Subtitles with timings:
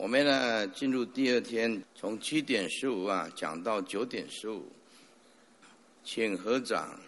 [0.00, 4.66] 我们呢进入第二天，从七点十五啊讲到九点十五，
[6.02, 6.98] 请合掌。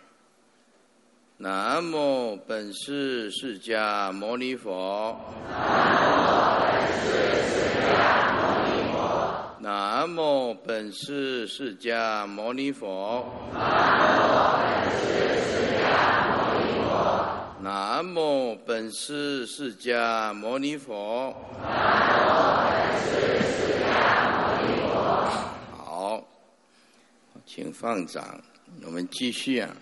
[1.39, 5.19] 南无本师释迦牟尼佛。
[9.61, 13.25] 南无本师释迦牟尼佛。
[13.55, 17.25] 南无本师释迦牟尼佛。
[17.63, 21.35] 南无本师释迦牟尼佛。
[25.77, 26.27] 好，
[27.47, 28.43] 请放掌，
[28.85, 29.77] 我们继续啊。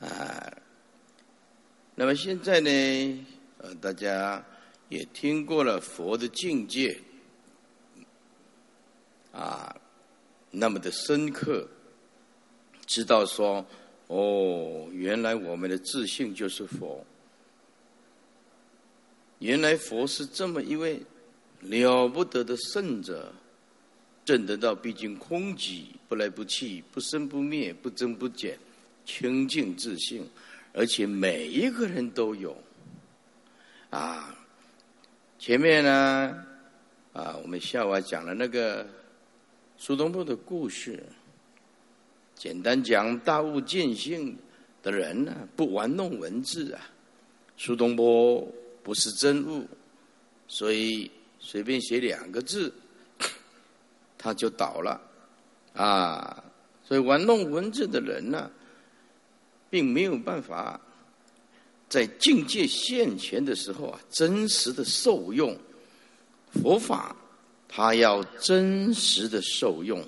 [0.00, 0.56] 啊，
[1.94, 3.26] 那么现在呢？
[3.58, 4.44] 呃，大家
[4.88, 7.00] 也听过了佛的境界，
[9.32, 9.76] 啊，
[10.50, 11.68] 那么的深刻，
[12.86, 13.66] 知道说。
[14.06, 17.04] 哦，原来我们的自信就是佛。
[19.38, 21.02] 原来佛是这么一位
[21.60, 23.32] 了不得的圣者，
[24.24, 28.58] 证得到毕竟空寂，不来不去，不生不灭，不增不减，
[29.04, 30.24] 清净自信，
[30.72, 32.56] 而且每一个人都有。
[33.90, 34.36] 啊，
[35.38, 36.44] 前面呢，
[37.12, 38.86] 啊，我们下午讲了那个
[39.76, 41.02] 苏东坡的故事。
[42.34, 44.36] 简单讲，大悟见性
[44.82, 46.88] 的人呢，不玩弄文字啊。
[47.56, 48.46] 苏东坡
[48.82, 49.66] 不是真悟，
[50.46, 51.10] 所以
[51.50, 52.70] 随便写两个字，
[54.18, 55.00] 他就倒了
[55.72, 56.44] 啊。
[56.86, 58.50] 所以玩弄文字的人呢，
[59.70, 60.78] 并没有办法
[61.88, 65.58] 在境界现前的时候啊，真实的受用
[66.52, 67.16] 佛法。
[67.70, 70.06] 他要真实的受用。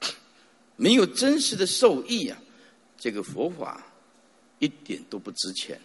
[0.76, 2.36] 没有真实的受益啊，
[2.98, 3.84] 这个佛法
[4.58, 5.80] 一点都不值钱。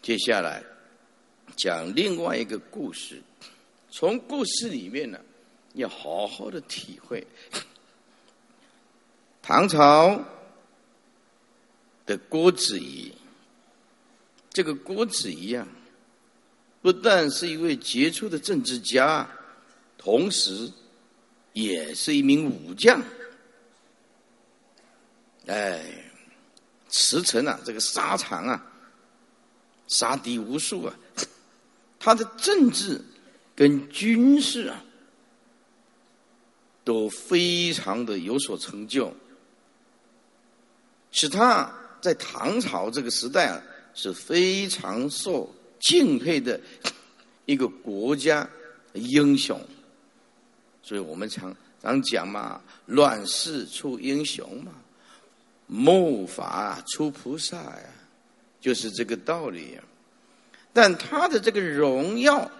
[0.00, 0.62] 接下来
[1.56, 3.22] 讲另外一个故事，
[3.90, 5.20] 从故事里面呢，
[5.74, 7.26] 要好好的体会
[9.42, 10.22] 唐朝
[12.06, 13.12] 的郭子仪。
[14.50, 15.66] 这个郭子仪啊，
[16.82, 19.28] 不但是一位杰出的政治家，
[19.98, 20.70] 同时。
[21.52, 23.00] 也是一名武将，
[25.46, 25.84] 哎，
[26.90, 28.66] 驰骋啊，这个沙场啊，
[29.86, 30.92] 杀敌无数啊，
[32.04, 33.00] 他的政治
[33.56, 34.84] 跟军事啊，
[36.84, 39.10] 都非常的有所成就，
[41.10, 41.72] 使他
[42.02, 43.62] 在唐朝这个时代啊，
[43.94, 45.50] 是非常受
[45.80, 46.60] 敬佩的
[47.46, 48.46] 一个国家
[48.92, 49.58] 英雄。
[50.82, 54.72] 所以我们常常讲嘛，乱世出英雄嘛，
[55.66, 57.88] 末法出菩萨呀，
[58.60, 59.82] 就是这个道理呀。
[60.74, 62.50] 但他的这个荣耀、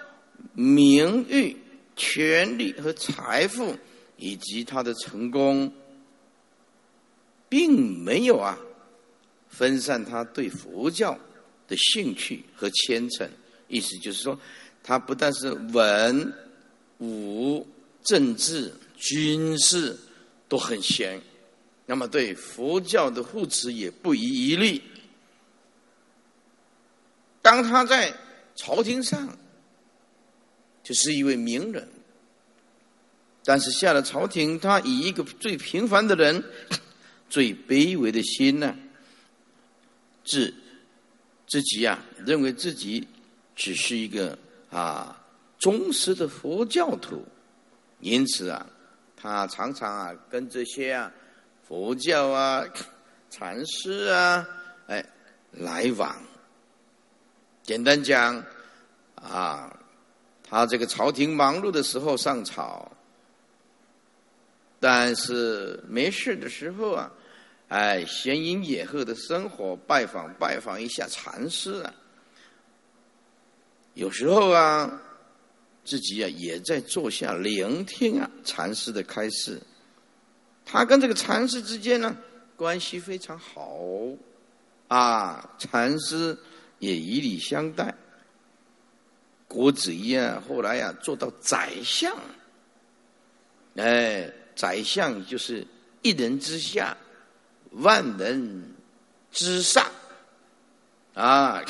[0.55, 1.55] 名誉、
[1.95, 3.77] 权力和财富，
[4.17, 5.71] 以及他的成功，
[7.51, 8.59] 并没有啊
[9.51, 11.19] 分散他对佛教
[11.69, 13.29] 的兴趣和虔诚。
[13.69, 14.41] 意思就是说，
[14.83, 16.33] 他不但是文
[17.01, 17.67] 武。
[18.07, 19.97] 政治、军事
[20.47, 21.19] 都很闲，
[21.87, 24.83] 那么对佛教的护持也不遗余力。
[27.45, 28.11] 当他在
[28.55, 29.37] 朝廷上，
[30.83, 31.87] 就是一位名人，
[33.45, 36.43] 但是下了朝廷，他以一个最平凡的人、
[37.29, 38.75] 最卑微的心呢，
[40.25, 40.55] 自
[41.47, 43.07] 自己啊，认为自己
[43.55, 44.39] 只是一个
[44.71, 45.23] 啊
[45.59, 47.23] 忠实的佛教徒。
[48.01, 48.67] 因此啊，
[49.15, 51.13] 他常常啊跟这些啊
[51.69, 52.65] 佛教啊
[53.29, 54.49] 禅师啊
[54.87, 55.05] 哎
[55.53, 56.17] 来往。
[57.65, 58.41] 简单讲
[59.17, 59.77] 啊，
[60.49, 62.93] 他这个朝廷忙碌的时候上朝，
[64.79, 67.11] 但是没事的时候啊，
[67.69, 71.93] 哎闲云野鹤的生活，拜访拜访一下禅师啊，
[73.95, 75.01] 有时候啊。
[75.87, 79.61] 自己啊，也在坐下聆听啊禅师的开示。
[80.65, 82.17] 他跟这个禅师之间呢，
[82.57, 83.79] 关系非常好，
[84.89, 86.35] 啊，禅师
[86.85, 87.95] 也以礼相待。
[89.49, 92.17] 郭子仪啊，后来呀做到宰相，
[93.77, 95.67] 哎，宰相就是
[96.03, 96.97] 一人之下，
[97.71, 98.75] 万人
[99.31, 99.87] 之上，
[101.15, 101.63] 啊。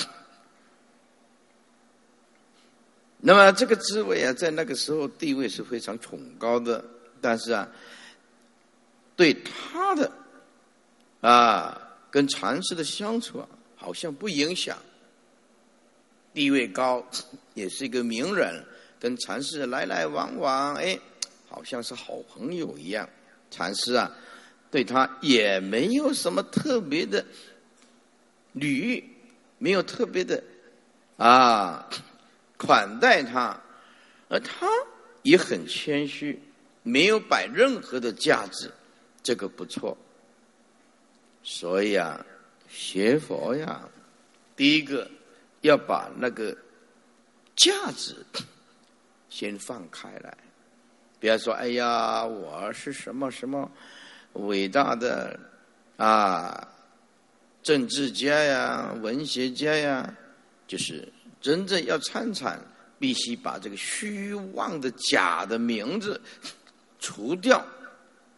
[3.19, 6.83] 那么这个滋味啊，在那个时候地位是非常崇高的，
[7.21, 7.69] 但是啊，
[9.17, 10.11] 对他的
[11.21, 11.81] 啊
[12.11, 14.79] 跟禅师的相处啊，好像不影响。
[16.35, 17.03] 地位高，
[17.55, 18.63] 也是一个名人，
[19.01, 20.99] 跟禅师来来往往，哎，
[21.49, 23.09] 好像是好朋友一样。
[23.51, 24.11] 禅师啊，
[24.71, 27.25] 对他也没有什么特别的
[28.53, 29.05] 礼遇，
[29.59, 30.43] 没有特别的
[31.17, 31.89] 啊
[32.57, 33.59] 款待他，
[34.29, 34.67] 而他
[35.23, 36.43] 也很谦虚，
[36.83, 38.73] 没有摆任何的架子，
[39.23, 39.97] 这个不错。
[41.45, 42.27] 所以啊，
[42.69, 43.89] 学佛呀，
[44.57, 45.09] 第一个
[45.65, 46.55] 要把那个
[47.57, 48.25] 架子
[49.31, 50.37] 先放开来。
[51.19, 53.71] 不要说，哎呀，我是什么什么
[54.35, 55.41] 伟大的
[55.97, 56.69] 啊
[57.63, 60.15] 政治家呀、文学家呀，
[60.67, 62.61] 就是真正要参禅，
[62.99, 66.21] 必须把这个虚妄的假的名字
[67.01, 67.65] 除掉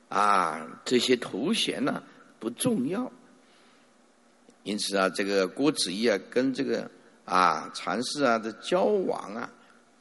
[0.08, 2.00] 啊，这些头衔呢
[2.38, 3.10] 不重要。
[4.62, 6.88] 因此啊，这个郭子仪啊，跟这个
[7.26, 9.52] 啊禅师啊的交往啊，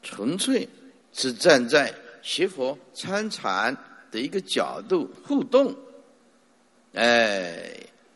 [0.01, 0.69] 纯粹
[1.11, 1.93] 是站在。
[2.25, 3.77] 学佛参禅
[4.09, 5.75] 的一个角度互动，
[6.93, 7.71] 哎，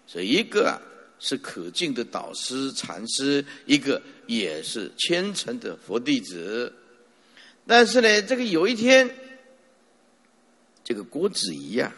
[0.08, 0.82] 这一个
[1.20, 6.74] 是可敬的导师禅师，一个也是虔诚的佛弟子。
[7.68, 9.08] 但是呢，这个有一天，
[10.84, 11.94] 这个郭子仪呀，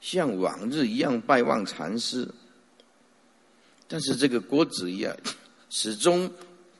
[0.00, 2.26] 像往日一样拜望禅师，
[3.86, 5.14] 但是这个郭子仪啊，
[5.70, 6.30] 始终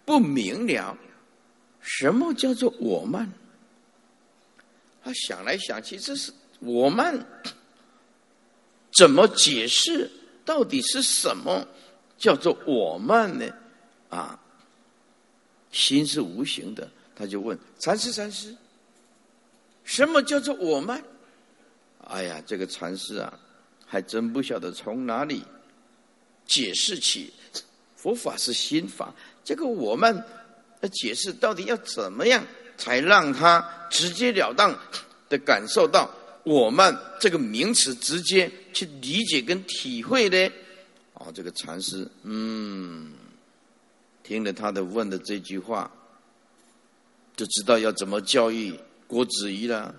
[0.04, 0.98] 不明了
[1.81, 3.32] 什么叫做我慢。
[5.02, 7.25] 他想来想去，这是我们
[8.92, 10.10] 怎么解释？
[10.44, 11.66] 到底是什么
[12.19, 13.48] 叫做我慢呢？
[14.08, 14.38] 啊，
[15.70, 18.54] 心是无形的，他就问禅师：“禅师，
[19.84, 21.02] 什么叫做我慢？”
[22.08, 23.38] 哎呀，这个禅师啊，
[23.87, 25.44] 还真不晓得从哪里
[26.46, 27.32] 解释起。
[28.00, 29.14] 佛法是心法，
[29.44, 30.25] 这个我们
[30.81, 32.43] 的解释到底要怎么样？
[32.79, 34.75] 才让他直截了当
[35.29, 36.11] 的感受到
[36.44, 40.50] 我们这个名词，直接去理解跟体会呢？
[41.12, 43.12] 哦，这个禅师，嗯，
[44.23, 45.93] 听了他的问的这句话，
[47.37, 48.75] 就知道要怎么教育
[49.06, 49.94] 郭子仪了。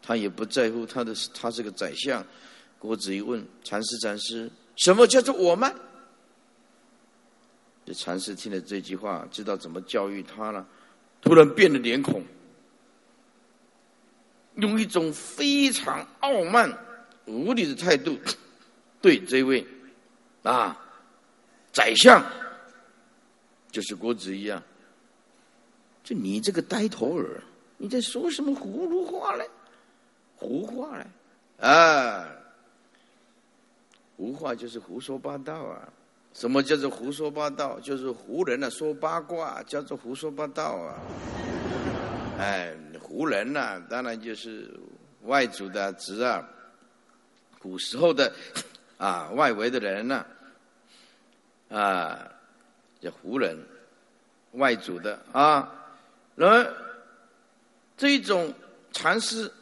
[0.00, 2.24] 他也不在乎他的，他是个宰相。
[2.78, 5.70] 郭子仪问禅师：“禅师，什么叫做我们？”
[7.84, 10.66] 这禅师听了这句话，知道怎么教育他了。
[11.20, 12.22] 突然变了脸孔，
[14.56, 16.72] 用一种非常傲慢、
[17.26, 18.18] 无礼的态度
[19.00, 19.66] 对这位
[20.42, 20.76] 啊
[21.72, 22.24] 宰相，
[23.70, 24.62] 就是郭子仪啊，
[26.04, 27.42] 就你这个呆头儿，
[27.78, 29.48] 你在说什么葫芦话嘞？
[30.36, 31.06] 胡话嘞？
[31.66, 32.28] 啊，
[34.16, 35.92] 胡话就是胡说八道啊！
[36.34, 37.78] 什么叫做胡说八道？
[37.80, 40.96] 就是胡人呢说八卦，叫做胡说八道啊！
[42.38, 44.68] 哎，胡人呢，当然就是
[45.24, 46.42] 外族的侄儿，
[47.58, 48.32] 古时候的
[48.96, 50.24] 啊外围的人呢，
[51.68, 52.18] 啊
[53.00, 53.56] 叫胡人，
[54.52, 55.70] 外族的啊。
[56.36, 56.74] 而
[57.96, 58.52] 这种
[58.90, 59.52] 禅师，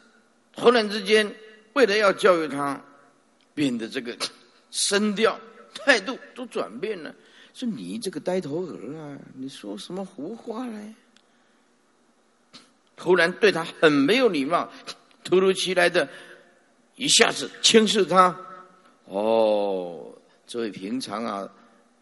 [0.55, 1.35] 忽然之间
[1.73, 2.81] 为了要教育他，
[3.53, 4.15] 变得这个
[4.71, 5.37] 声调。
[5.73, 7.13] 态度都转变了，
[7.53, 10.93] 说你这个呆头鹅啊，你说什么胡话嘞？
[12.95, 14.71] 突然对他很没有礼貌，
[15.23, 16.07] 突如其来的
[16.95, 18.35] 一下子轻视他。
[19.05, 20.13] 哦，
[20.45, 21.49] 这位平常啊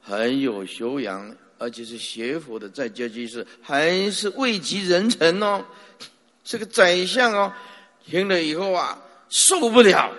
[0.02, 5.64] 很有修养，而且是学佛的在家居士，还是位极人臣哦，
[6.44, 7.54] 这个宰相哦。
[8.06, 10.12] 听了以后啊，受不了，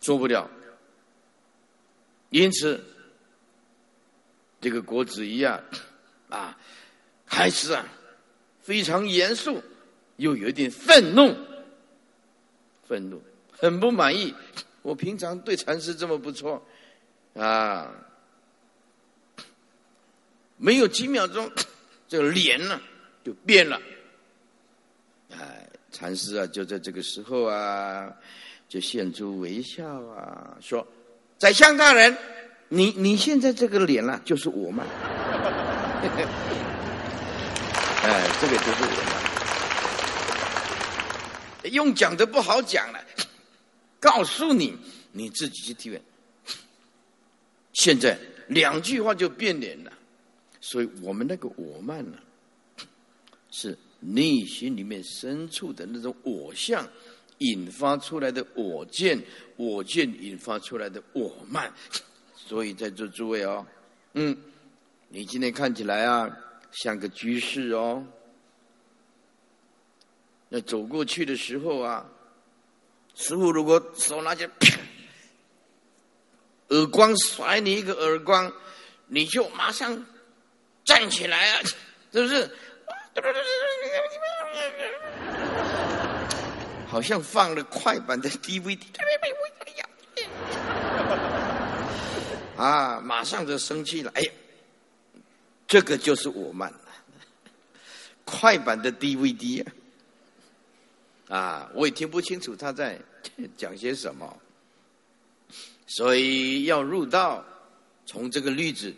[0.00, 0.50] 受不了。
[2.30, 2.84] 因此，
[4.60, 5.62] 这个国子仪啊，
[6.28, 6.58] 啊，
[7.26, 7.86] 开始啊，
[8.60, 9.62] 非常严肃，
[10.16, 11.34] 又有点愤怒，
[12.86, 14.34] 愤怒，很不满意。
[14.82, 16.62] 我平常对禅师这么不错，
[17.34, 17.90] 啊，
[20.58, 21.50] 没有几秒钟，
[22.06, 22.78] 这个脸呢
[23.24, 23.80] 就变了。
[25.30, 28.14] 哎，禅师啊，就在这个时候啊，
[28.68, 30.86] 就现出微笑啊，说。
[31.38, 32.18] 宰相大人，
[32.68, 34.84] 你你现在这个脸呢，就是我嘛？
[38.02, 39.12] 哎，这个就是我嘛。
[41.70, 42.98] 用讲的不好讲了，
[44.00, 44.76] 告诉你，
[45.12, 46.02] 你自己去体会。
[47.72, 48.18] 现在
[48.48, 49.92] 两句话就变脸了，
[50.60, 52.18] 所以我们那个我慢呢，
[53.52, 56.84] 是内心里面深处的那种我相。
[57.38, 59.22] 引发出来的我见，
[59.56, 61.72] 我见引发出来的我慢，
[62.34, 63.66] 所以在座诸位哦，
[64.14, 64.36] 嗯，
[65.08, 66.30] 你今天看起来啊，
[66.72, 68.04] 像个居士哦。
[70.48, 72.04] 那走过去的时候啊，
[73.14, 74.52] 师傅如果手拿起来，
[76.68, 78.52] 耳光甩你一个耳光，
[79.06, 80.06] 你就马上
[80.84, 81.62] 站起来啊，
[82.12, 82.50] 是不是？
[86.98, 88.76] 好像放了快板的 DVD，
[92.58, 94.10] 啊，马上就生气了。
[94.16, 94.32] 哎呀，
[95.68, 96.68] 这个就是我们
[98.24, 99.64] 快板的 DVD
[101.28, 101.38] 啊！
[101.38, 103.00] 啊，我也听不清楚他在
[103.56, 104.36] 讲些什么，
[105.86, 107.44] 所以要入道，
[108.06, 108.92] 从这个例子，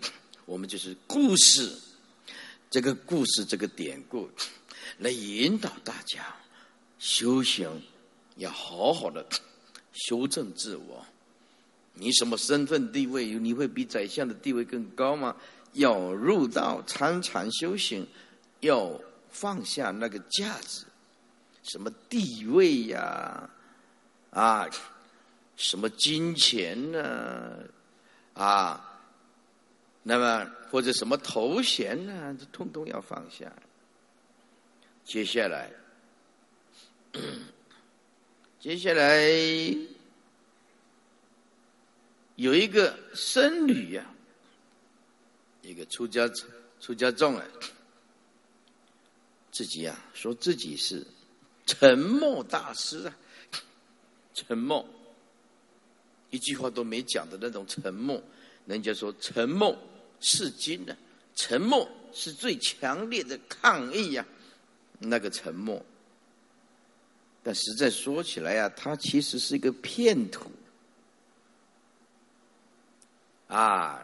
[0.47, 1.71] 我们就是故事，
[2.71, 4.31] 这个故事这个典故，
[4.97, 6.35] 来引导大家
[6.99, 7.83] 修行，
[8.41, 9.25] 要好好的
[9.93, 11.07] 修正自我。
[11.95, 13.27] 你什么身份地位？
[13.27, 15.37] 你会比宰相的地位更高吗？
[15.75, 18.07] 要入道参禅修行，
[18.61, 20.87] 要放下那个架子。
[21.63, 23.49] 什么地位呀？
[24.31, 24.69] 啊，
[25.57, 27.59] 什么金钱呢？
[28.35, 29.01] 啊，
[30.03, 32.35] 那么或者什么头衔呢？
[32.39, 33.53] 这通通要放下。
[35.05, 35.71] 接下来，
[38.61, 39.27] 接下来
[42.37, 44.05] 有一个僧侣呀，
[45.63, 46.31] 一个出家
[46.79, 47.45] 出家众啊，
[49.51, 51.07] 自己呀说自己是。
[51.67, 53.17] 沉默大师啊，
[54.35, 54.85] 沉默，
[56.31, 58.21] 一句话都没讲的那种沉默。
[58.67, 59.79] 人家说沉默
[60.21, 60.95] 是金呢，
[61.37, 64.27] 沉默是最强烈的抗议呀。
[64.99, 65.83] 那个沉默，
[67.43, 70.51] 但实在说起来呀，他其实是一个骗徒
[73.49, 74.03] 啊，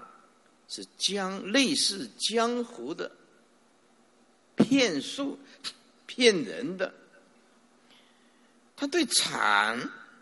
[0.69, 3.11] 是江类似江湖的
[4.57, 5.39] 骗术，
[6.07, 6.93] 骗人的。
[8.75, 9.79] 他对禅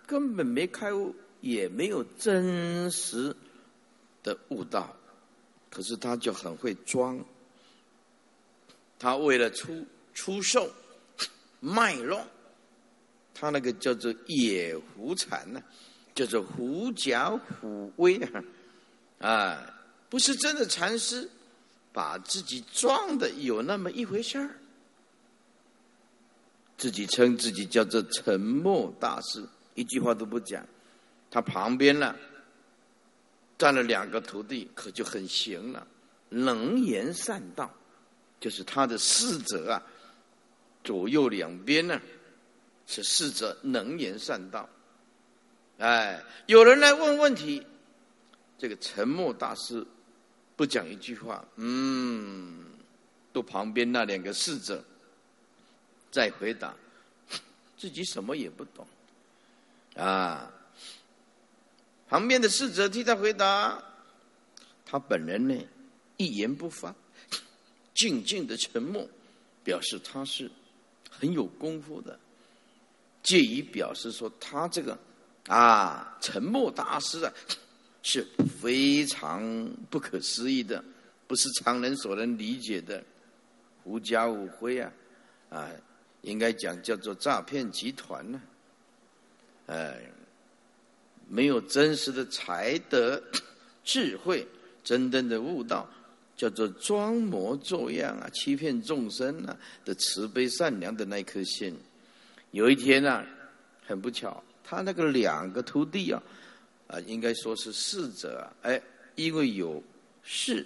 [0.06, 3.34] 根本没开悟，也没有真实
[4.22, 4.94] 的悟道，
[5.70, 7.24] 可是他就很会装。
[8.98, 10.70] 他为了出出售
[11.60, 12.24] 卖弄，
[13.34, 15.60] 他那个叫做野狐禅呢，
[16.14, 18.44] 叫做狐假虎威啊，
[19.18, 19.74] 啊，
[20.08, 21.28] 不是真的禅师，
[21.92, 24.50] 把自己装的有那么一回事儿。
[26.76, 30.64] 自己称自己叫做沉默大师，一句话都不讲。
[31.30, 32.14] 他旁边呢
[33.58, 35.86] 站了两个徒弟，可就很行了，
[36.28, 37.72] 能言善道，
[38.40, 39.82] 就是他的侍者啊。
[40.82, 42.00] 左右两边呢
[42.86, 44.68] 是侍者，能言善道。
[45.78, 47.66] 哎，有人来问问题，
[48.58, 49.84] 这个沉默大师
[50.56, 52.64] 不讲一句话，嗯，
[53.32, 54.84] 都旁边那两个侍者。
[56.10, 56.72] 再回答，
[57.76, 58.86] 自己什么也不懂，
[59.96, 60.48] 啊！
[62.06, 63.82] 旁边的侍者替他回答，
[64.86, 65.60] 他本人呢
[66.16, 66.94] 一言不发，
[67.96, 69.08] 静静的沉默，
[69.64, 70.48] 表示他是
[71.10, 72.16] 很有功夫的，
[73.24, 74.96] 借以表示说他这个
[75.48, 77.32] 啊沉默大师啊
[78.02, 78.24] 是
[78.60, 80.84] 非常不可思议的，
[81.26, 83.02] 不是常人所能理解的，
[83.82, 84.92] 狐假虎威啊，
[85.50, 85.68] 啊！
[86.20, 88.40] 应该讲叫做诈骗集团呢，
[89.66, 90.00] 哎，
[91.28, 93.22] 没有真实的才德、
[93.84, 94.46] 智慧，
[94.82, 95.88] 真正的悟道，
[96.36, 101.74] 叫做装模作样啊，欺骗众生啊的慈悲善良的那颗心。
[102.54, 103.26] 有一天呢，
[103.84, 106.22] 很不巧，他那个两个徒弟啊，
[106.86, 108.80] 啊，应该说是侍者啊，哎，
[109.16, 109.82] 因为有
[110.22, 110.64] 事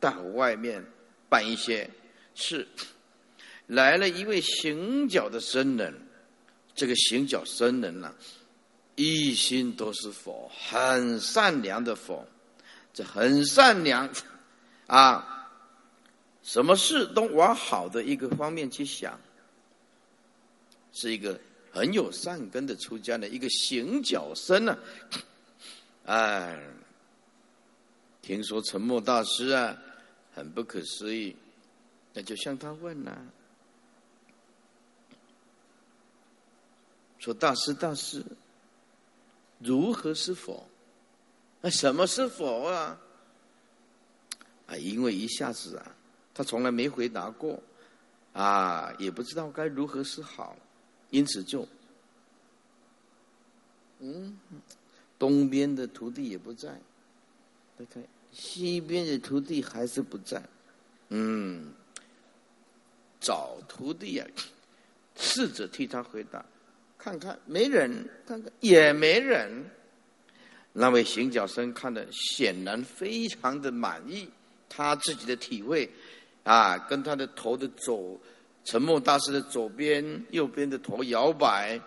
[0.00, 0.84] 到外面
[1.28, 1.88] 办一些
[2.34, 2.66] 事。
[3.68, 5.94] 来了一位行脚的僧人，
[6.74, 8.12] 这个行脚僧人呢，
[8.96, 12.26] 一心都是佛，很善良的佛，
[12.92, 14.10] 这很善良
[14.88, 15.48] 啊，
[16.42, 19.16] 什么事都往好的一个方面去想，
[20.94, 21.38] 是一个
[21.70, 24.78] 很有善根的出家的一个行脚僧呢，
[26.06, 26.58] 哎，
[28.22, 29.76] 听说沉默大师啊，
[30.32, 31.36] 很不可思议，
[32.12, 33.14] 那就向他问呐。
[37.18, 38.22] 说大师，大师，
[39.58, 40.68] 如何是佛？
[41.60, 43.00] 那什么是佛啊？
[44.66, 45.96] 啊，因为一下子啊，
[46.34, 47.58] 他从来没回答过，
[48.32, 50.54] 啊，也不知道该如何是好，
[51.14, 51.64] 因此就，
[54.00, 54.36] 嗯，
[55.16, 56.70] 东边的徒弟也不在，
[57.78, 58.00] 大概
[58.32, 60.42] 西边的徒弟还是不在。
[61.10, 61.72] 嗯，
[63.20, 64.26] 找徒弟啊，
[65.14, 66.44] 试着替他回答，
[66.98, 69.70] 看看没人，看看也没人。
[70.72, 74.28] 那位行脚僧看的显然非常的满意，
[74.68, 75.88] 他自己的体会
[76.42, 78.20] 啊，跟他的头的走
[78.64, 81.80] 沉默大师的左边、右边的头摇摆，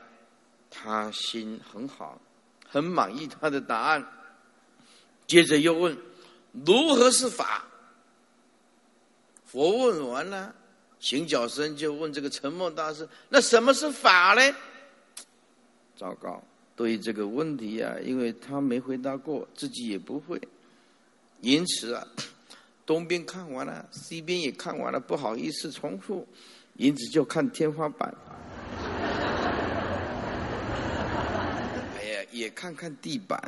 [0.69, 2.21] 他心很好，
[2.67, 4.05] 很满意他的答案。
[5.25, 5.97] 接着又问：
[6.65, 7.65] 如何是法？
[9.45, 10.53] 佛问完了，
[10.99, 14.55] 行脚僧就问这个沉默大师：那什么是法呢？
[15.95, 16.41] 糟糕。
[16.75, 20.39] 对于这个问题啊，因为他没回答过，自己也不会，
[21.41, 22.07] 因此啊，
[22.85, 26.27] 东边看完了，西边也看完了，不好意思重复，
[26.77, 28.13] 因此就看天花板。
[31.97, 33.41] 哎呀，也看看地板。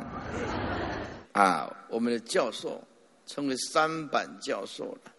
[1.32, 2.82] 啊，我们的教授
[3.26, 5.12] 称为三板教授了。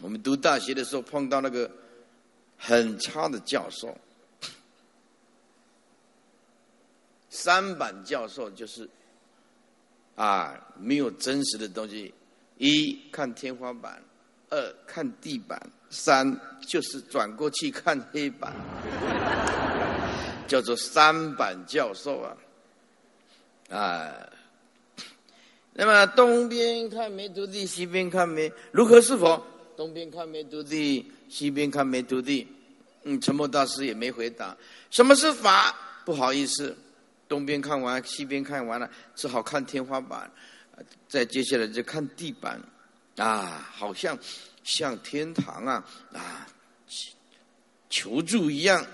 [0.00, 1.70] 我们读大学的时候碰到那个
[2.58, 3.96] 很差的教授。
[7.30, 8.88] 三板教授就是，
[10.16, 12.12] 啊，没有真实的东西。
[12.58, 14.02] 一看天花板，
[14.52, 18.52] 二看地板，三就是转过去看黑板，
[20.46, 22.36] 叫做三板教授啊。
[23.70, 24.12] 啊，
[25.72, 29.42] 那么东边看没徒弟，西边看没如何是否？
[29.74, 32.46] 东边看没徒弟，西边看没徒弟。
[33.04, 34.54] 嗯，沉默大师也没回答。
[34.90, 35.74] 什么是法？
[36.04, 36.76] 不好意思。
[37.26, 40.30] 东边看完，西边看完了，只好看天花板，
[41.08, 42.60] 再接下来就看地板，
[43.16, 44.18] 啊，好像
[44.64, 46.46] 向天堂啊啊，
[47.90, 48.84] 求助一样。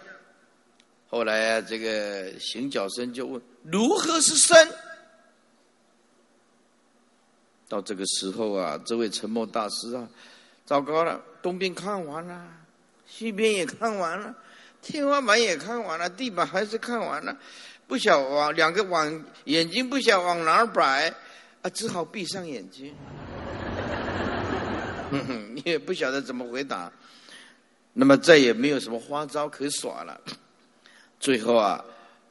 [1.10, 4.56] 后来，这个行脚僧就问：如何是生？
[7.68, 10.08] 到这个时候啊，这位沉默大师啊，
[10.66, 12.48] 糟糕了，东边看完了，
[13.06, 14.34] 西边也看完了，
[14.82, 17.36] 天花板也看完了，地板还是看完了。
[17.86, 21.08] 不晓往两个往眼睛不晓往哪儿摆，
[21.62, 22.94] 啊，只好闭上眼睛。
[25.10, 26.92] 哼，你也不晓得怎么回答，
[27.92, 30.20] 那么再也没有什么花招可耍了。
[31.18, 31.84] 最后啊，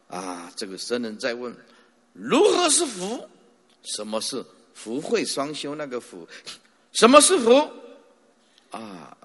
[0.08, 1.56] 啊，这个僧人再问：
[2.14, 3.28] 如何是福？
[3.84, 5.76] 什么是福慧双修？
[5.76, 6.28] 那个福，
[6.94, 7.70] 什么是福？
[8.72, 9.18] 啊，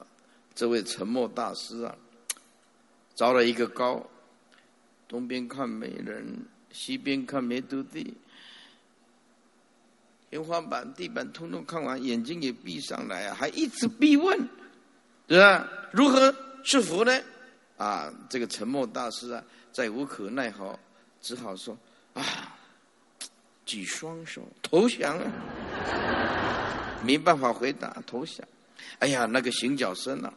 [0.54, 1.96] 这位沉默大师啊，
[3.14, 4.04] 招了一个高。
[5.08, 8.14] 东边看没人，西边看没徒弟，
[10.32, 14.34] 天花板、地板通通看完，眼睛也闭上来啊，还一直逼问，
[15.28, 15.68] 是吧？
[15.92, 17.20] 如何是福呢？
[17.76, 20.78] 啊，这个沉默大师啊，再无可奈何，
[21.20, 21.76] 只好说
[22.14, 22.56] 啊，
[23.66, 25.30] 举双手投降了，
[27.04, 28.48] 没办法回答，投降。
[29.00, 30.32] 哎呀，那个行脚僧啊，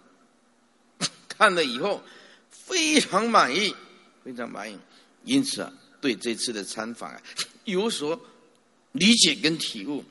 [1.30, 2.04] 看了以后
[2.50, 3.74] 非常满意。
[4.26, 4.78] 非常满意，
[5.24, 7.22] 因此啊，对这次的参访啊
[7.64, 8.20] 有所
[8.96, 10.04] 理解跟体悟，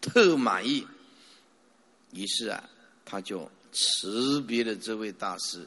[0.00, 0.86] 特满意。
[2.12, 2.68] 于是啊，
[3.04, 5.66] 他就辞别了这位大师，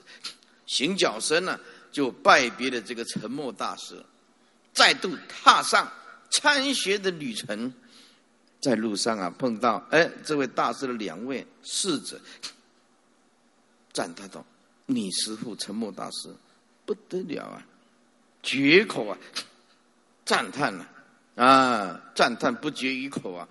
[0.66, 1.60] 行脚僧呢
[1.92, 4.04] 就拜别了这个沉默大师，
[4.74, 5.92] 再度踏上
[6.32, 7.74] 参学的旅程。
[8.60, 12.20] 在路上啊，碰到哎这位大师的两位侍者，
[13.94, 14.46] 赞叹道
[14.86, 16.36] ：“你师父沉默大师。”
[16.86, 17.64] 不得了啊！
[18.42, 19.16] 绝口啊！
[20.26, 20.99] 赞叹了啊！
[21.44, 23.48] 啊赞叹不绝于口啊！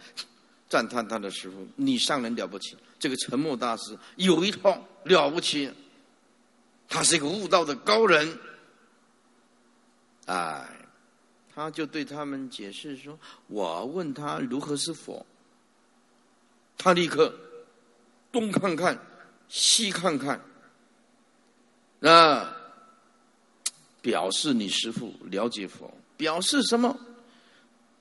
[0.68, 2.76] 赞叹他的师傅，你上人了不起。
[2.98, 5.72] 这个沉默大师有一套了不起，
[6.86, 8.38] 他是一个悟道的高人。
[10.26, 10.68] 哎，
[11.54, 15.24] 他就对他们解释说：“我问他如何是佛，
[16.76, 17.34] 他立刻
[18.30, 18.98] 东看看，
[19.48, 20.38] 西看看，
[22.02, 22.54] 啊。”
[24.02, 26.94] 表示你师父了解佛，表示什么？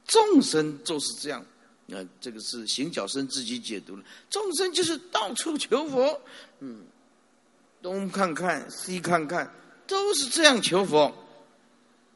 [0.08, 1.46] 众生就是这样。
[1.86, 4.04] 那这个是行脚僧自己解读了。
[4.30, 6.20] 众生就是到处求佛，
[6.60, 6.82] 嗯，
[7.82, 9.50] 东看看西看看，
[9.86, 11.14] 都是这样求佛。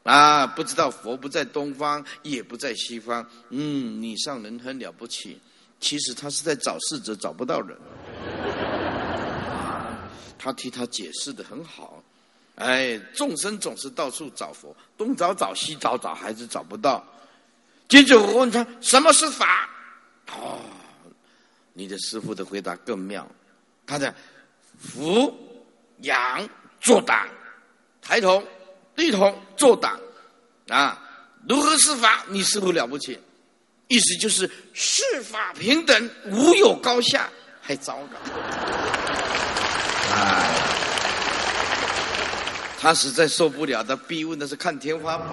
[0.03, 3.25] 啊，不知道佛不在东方，也不在西方。
[3.49, 5.39] 嗯，你上人很了不起。
[5.79, 7.77] 其实他是在找事者，找不到人。
[10.37, 12.03] 他替他解释的很好。
[12.55, 17.05] 哎，众生总是到处找佛，东找找西找找，还是找不到。
[17.91, 19.67] 接着我问他什么是法？
[20.31, 20.61] 哦，
[21.73, 23.27] 你的师傅的回答更妙，
[23.85, 24.15] 他的
[24.79, 25.37] 俯
[25.99, 26.47] 仰
[26.79, 27.27] 坐挡，
[28.01, 28.41] 抬头
[28.95, 29.99] 低头坐挡，
[30.69, 30.97] 啊，
[31.49, 32.23] 如何是法？
[32.29, 33.19] 你师傅了不起，
[33.89, 38.17] 意思就是世法平等，无有高下，还糟糕。
[40.13, 40.49] 哎，
[42.79, 45.27] 他实在受不了，他逼问的是看天花板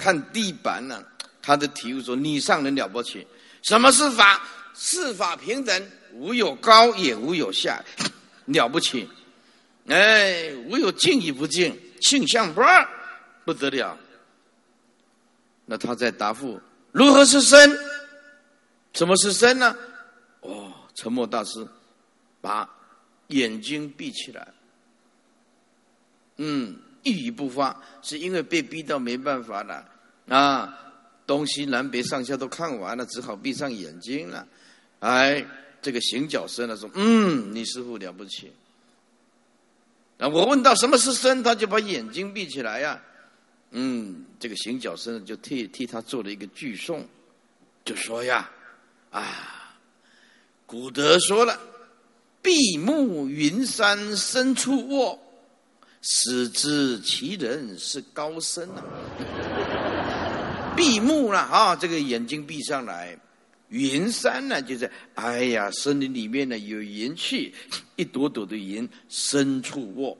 [0.00, 1.04] 看地板呢。
[1.42, 3.26] 他的体悟说：“你上人了不起，
[3.62, 4.42] 什么是法？
[4.74, 7.82] 是法平等，无有高也无有下，
[8.46, 9.08] 了不起。
[9.88, 12.86] 哎，无有静与不静，性相不二，
[13.44, 13.96] 不得了。
[15.64, 16.60] 那他在答复。”
[16.92, 17.78] 如何是身？
[18.92, 19.76] 什么是身呢？
[20.40, 21.66] 哦，沉默大师
[22.40, 22.68] 把
[23.28, 24.48] 眼睛闭起来，
[26.36, 29.86] 嗯，一语不发，是因为被逼到没办法了
[30.30, 30.76] 啊！
[31.26, 34.44] 东西南北上下都看完了，只好闭上眼睛了。
[34.98, 35.46] 哎，
[35.80, 38.52] 这个行脚僧呢说：“嗯，你师傅了不起。”
[40.18, 43.00] 啊，我问到什么是身，他就把眼睛闭起来呀。
[43.70, 47.04] 嗯，这个行脚僧就替替他做了一个句诵，
[47.84, 48.50] 就说呀，
[49.12, 49.76] 啊，
[50.66, 51.60] 古德说了，
[52.42, 55.16] 闭目云山深处卧，
[56.02, 58.82] 始知其人是高僧啊。
[60.80, 63.14] 闭目了啊，这个眼睛闭上来，
[63.68, 67.54] 云山呢，就是哎呀，森林里面呢有云气，
[67.96, 70.16] 一朵朵的云，深处卧，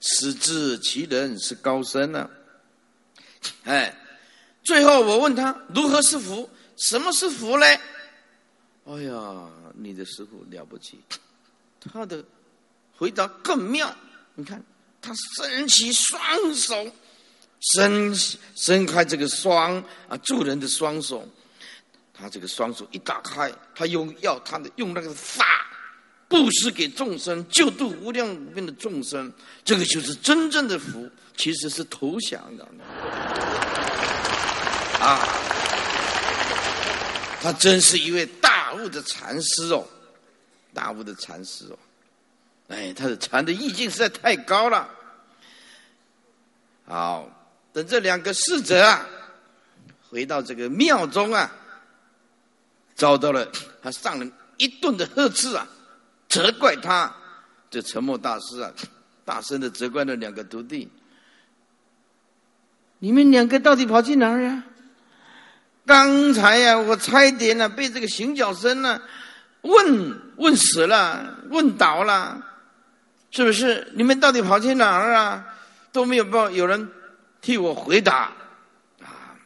[0.00, 2.30] 始知其人是高僧呢。
[3.64, 3.94] 哎，
[4.64, 6.48] 最后我问他如何是福？
[6.78, 7.66] 什么是福呢？
[8.86, 10.98] 哎呀，你的师傅了不起，
[11.80, 12.24] 他的
[12.96, 13.94] 回答更妙。
[14.34, 14.64] 你看，
[15.02, 16.90] 他伸起双手，
[17.60, 18.14] 伸
[18.54, 19.76] 伸开这个双
[20.08, 21.28] 啊助人的双手，
[22.12, 25.44] 他这个双手一打开，他用要他的用那个法
[26.28, 29.32] 布施给众生，救度无量无边的众生，
[29.64, 31.10] 这个就是真正的福。
[31.36, 32.66] 其实是投降的
[34.98, 35.20] 啊！
[37.40, 39.86] 他真是一位大悟的禅师哦，
[40.74, 41.78] 大悟的禅师哦，
[42.66, 44.90] 哎，他的禅的意境实在太高了。
[46.88, 47.30] 好，
[47.78, 49.06] 等这两个侍者啊，
[50.10, 51.48] 回到这个庙中啊，
[52.96, 53.48] 遭到了
[53.80, 55.64] 他上人一顿的呵斥啊，
[56.28, 57.14] 责怪他。
[57.70, 58.72] 这沉默大师啊，
[59.24, 60.90] 大声的责怪那两个徒弟。
[62.98, 64.64] 你们两个到底跑去哪儿呀？
[65.86, 69.00] 刚才呀，我差一点呢被这个行脚僧呢
[69.60, 72.44] 问问死了，问倒了，
[73.30, 73.92] 是不是？
[73.94, 75.46] 你们到底跑去哪儿啊？
[75.92, 76.90] 都没有报，有人
[77.40, 78.32] 替我回答
[79.00, 79.38] 啊！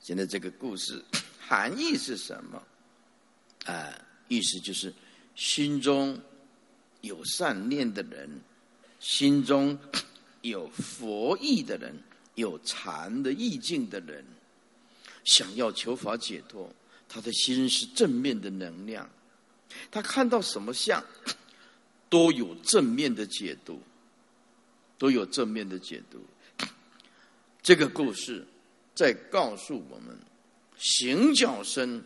[0.00, 1.04] 现在这个故事
[1.40, 2.62] 含义是什么？
[3.66, 3.92] 啊，
[4.28, 4.92] 意思就是
[5.34, 6.20] 心中
[7.00, 8.40] 有善念的人，
[8.98, 9.78] 心中
[10.42, 11.94] 有佛意的人。
[12.36, 14.24] 有禅的意境的人，
[15.24, 16.72] 想要求法解脱，
[17.06, 19.06] 他的心是正面的能量，
[19.90, 21.04] 他看到什么相，
[22.08, 23.82] 都有正面的解读，
[24.96, 26.24] 都有正面的解读。
[27.62, 28.46] 这个故事
[28.94, 30.18] 在告诉我们：
[30.78, 32.02] 行脚僧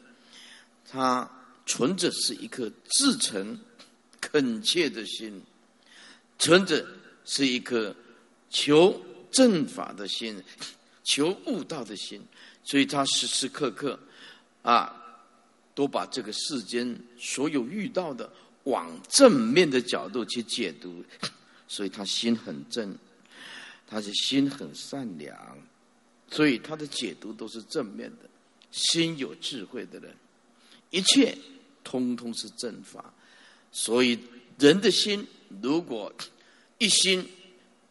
[0.88, 1.30] 他
[1.66, 3.58] 存着是一颗至诚
[4.20, 5.42] 恳切的心，
[6.38, 6.86] 存着
[7.24, 7.94] 是一颗
[8.50, 9.00] 求。
[9.34, 10.40] 正法的心，
[11.02, 12.22] 求悟道的心，
[12.62, 13.98] 所以他时时刻刻
[14.62, 14.94] 啊，
[15.74, 21.04] 都把这个世间所有遇到的往正面的角度去解读，
[21.66, 22.96] 所以他心很正，
[23.94, 25.38] 他是心很善良，
[26.28, 28.28] 所以他的解读都是正面的。
[28.72, 30.12] 心有智慧的人，
[30.90, 31.38] 一切
[31.84, 33.14] 通通是正法。
[33.70, 34.18] 所以
[34.58, 35.24] 人的心
[35.62, 36.12] 如果
[36.78, 37.24] 一心。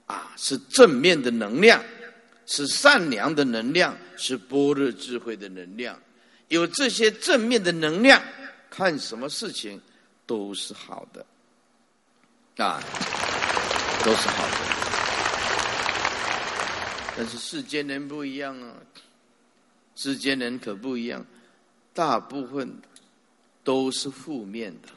[0.06, 1.82] 啊，是正面的能量，
[2.46, 5.98] 是善良的能量，是般若智慧的能量。
[6.50, 8.22] 有这些正面的能量，
[8.70, 9.82] 看什么事情
[10.26, 11.26] 都是好的，
[12.58, 12.84] 啊，
[14.04, 14.83] 都是好的。
[17.16, 18.76] 但是世间人不一样啊，
[19.96, 21.26] 世间人可不一样，
[21.94, 22.82] 大部分
[23.64, 24.90] 都是负面的，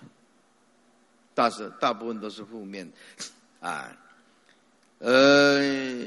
[1.34, 3.96] 大是大部分都是负面的，啊。
[4.98, 6.06] 呃，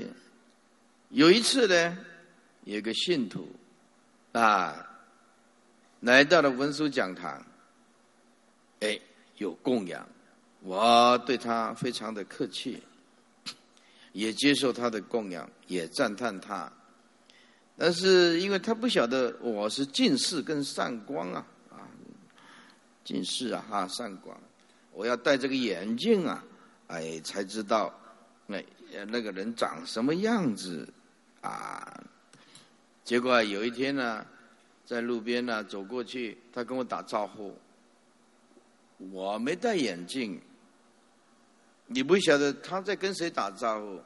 [1.09, 1.97] 有一次呢，
[2.63, 3.47] 有个信徒
[4.31, 4.89] 啊，
[5.99, 7.45] 来到了文殊讲堂，
[8.79, 8.99] 哎，
[9.37, 10.09] 有供养，
[10.61, 12.81] 我对他非常的客气，
[14.19, 16.71] 也接受他的供养，也赞叹他。
[17.77, 21.87] 但是因为他不晓得我是近视跟散光啊，啊，
[23.05, 24.37] 近视啊哈散光，
[24.91, 26.43] 我要戴这个眼镜啊，
[26.87, 27.93] 哎，才知道
[28.45, 28.61] 那。
[29.07, 30.91] 那个人长什么样子
[31.41, 32.03] 啊？
[33.03, 34.25] 结果有一天呢，
[34.83, 37.55] 在路边呢走过去，他跟我打招呼，
[39.11, 40.41] 我没戴眼镜，
[41.85, 44.01] 你不晓得他在跟谁打招呼。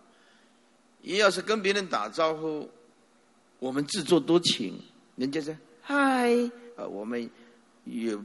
[1.03, 2.69] 要是跟别人打招呼，
[3.59, 4.79] 我们自作多情，
[5.15, 6.33] 人家说嗨，
[6.75, 7.29] 啊，我们
[7.85, 8.17] 也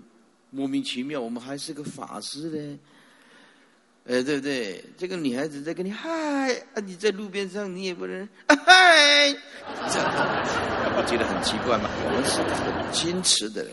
[0.50, 2.78] 莫名其妙，我们还是个法师呢。
[4.06, 4.82] 哎，对不对？
[4.96, 9.36] 这个女孩子在跟你嗨，啊，你在路边上你也不能 嗨，
[10.96, 11.90] 我觉得很奇怪嘛？
[12.04, 13.72] 我们是很矜持的人，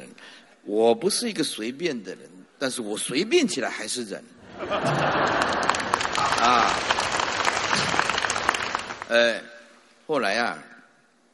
[0.64, 4.22] 我不是一个随便的人，但是我随便起来还是人。
[6.42, 6.74] 啊，
[9.10, 9.42] 哎，
[10.08, 10.58] 后来啊，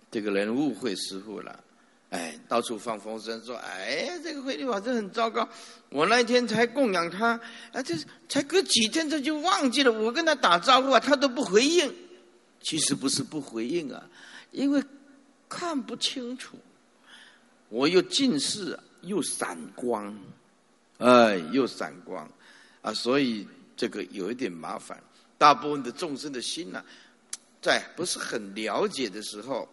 [0.10, 1.64] 这个人误会师傅了。
[2.10, 5.48] 哎，到处放风声说：“哎，这个慧律法师很糟糕。
[5.88, 7.40] 我那天才供养他，
[7.72, 7.96] 啊，这
[8.28, 9.92] 才隔几天他就忘记了。
[9.92, 11.94] 我跟他打招呼啊，他都不回应。
[12.60, 14.04] 其实不是不回应啊，
[14.52, 14.84] 因为
[15.48, 16.58] 看不清楚。
[17.70, 20.14] 我又近视，又散光，
[20.98, 22.30] 哎，又散光，
[22.82, 25.02] 啊，所以这个有一点麻烦。
[25.38, 26.84] 大部分的众生的心呢，
[27.62, 29.70] 在不是很了解的时候，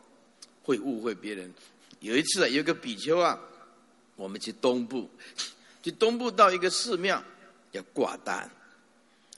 [0.63, 1.53] 会误会别人。”
[2.01, 3.37] 有一次啊，有个比丘啊，
[4.15, 5.11] 我们去东部，
[5.83, 7.21] 去东部到一个寺庙
[7.73, 8.49] 要挂单，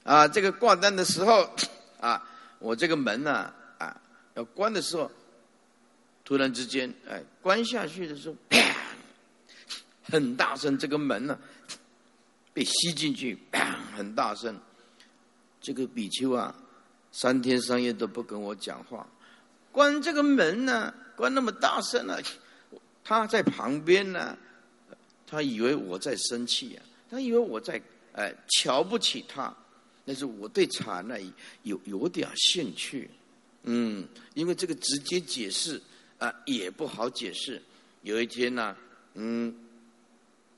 [0.03, 1.49] 啊，这个挂单的时候
[1.99, 3.99] 啊，我这个门呢啊
[4.35, 5.09] 要关的时候，
[6.23, 8.59] 突然之间哎关下去的时候，啪，
[10.03, 11.39] 很大声，这个门呢
[12.53, 14.55] 被吸进去，啪，很大声，
[15.59, 16.55] 这个比丘啊
[17.11, 19.07] 三天三夜都不跟我讲话，
[19.71, 22.17] 关这个门呢关那么大声啊。
[23.03, 24.37] 他在旁边呢，
[25.25, 27.81] 他以为我在生气啊，他以为我在
[28.13, 29.53] 哎瞧不起他，
[30.05, 31.17] 但是我对禅呢
[31.63, 33.09] 有有点兴趣，
[33.63, 35.81] 嗯，因为这个直接解释
[36.19, 37.61] 啊也不好解释。
[38.03, 38.75] 有一天呢，
[39.15, 39.53] 嗯，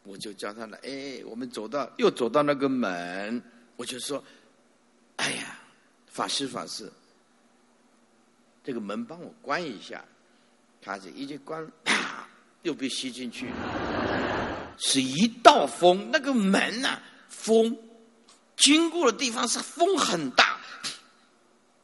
[0.03, 3.41] 我就叫他来，哎，我们走到又走到那个门，
[3.77, 4.21] 我就说，
[5.15, 5.59] 哎呀，
[6.13, 6.89] 法师法师，
[8.63, 10.05] 这个门帮我关一下，
[10.81, 12.25] 他这一关，啪。
[12.63, 13.51] 又被吸进去，
[14.77, 16.09] 是一道风。
[16.13, 16.97] 那个门呐，
[17.27, 17.77] 风
[18.55, 20.61] 经过的地方是风很大，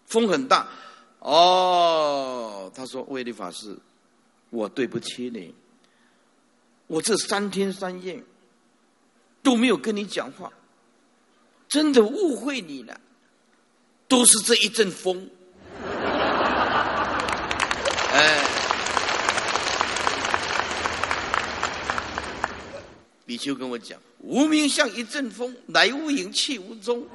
[0.06, 0.70] 风很大。
[1.20, 3.78] 哦，他说：“威利法师，
[4.52, 5.54] 我对不起你，
[6.88, 8.24] 我这三天三夜
[9.44, 10.50] 都没有跟你讲话，
[11.68, 13.02] 真的误会你了，
[14.10, 15.30] 都是这一阵风。
[18.12, 18.46] ”哎。
[23.26, 27.08] 比丘跟我讲：“无名像一阵风，来无影去无踪。”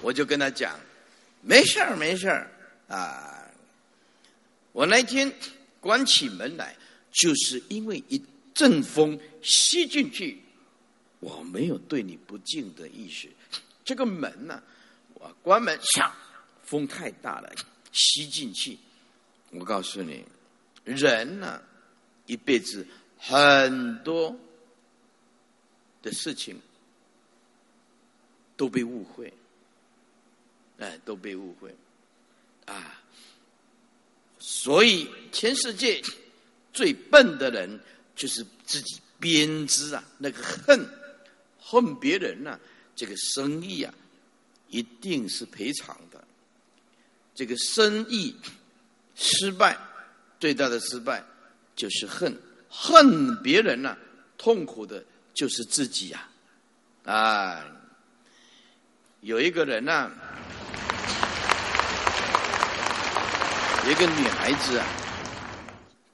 [0.00, 0.80] 我就跟他讲
[1.42, 2.50] ：“没事儿，没事儿
[2.88, 3.44] 啊！
[4.72, 5.30] 我那天
[5.80, 6.74] 关起门来，
[7.12, 10.41] 就是因为一阵风吸进去，
[11.22, 13.26] 我没有对你不敬的意思。
[13.82, 14.62] 这个门呢，
[15.14, 16.12] 我关门，响，
[16.64, 17.50] 风太大了，
[17.92, 18.76] 吸进去。
[19.50, 20.24] 我告诉你，
[20.84, 21.62] 人呢。”
[22.26, 22.86] 一辈子
[23.18, 24.34] 很多
[26.00, 26.58] 的事情
[28.56, 29.30] 都被误会，
[30.78, 31.74] 哎，都被误会
[32.64, 33.02] 啊！
[34.38, 36.00] 所以全世界
[36.72, 37.80] 最笨的人
[38.14, 40.88] 就是自己编织啊，那个恨
[41.62, 42.58] 恨别人呢，
[42.96, 43.94] 这个生意啊，
[44.68, 46.22] 一定是赔偿的。
[47.34, 48.36] 这个生意
[49.14, 49.78] 失败，
[50.40, 51.24] 最大的失败。
[51.74, 53.96] 就是恨，恨别人呢，
[54.36, 56.28] 痛苦的就是自己呀！
[57.04, 57.64] 啊，
[59.22, 60.12] 有一个人呢，
[63.88, 64.86] 一个女孩子啊，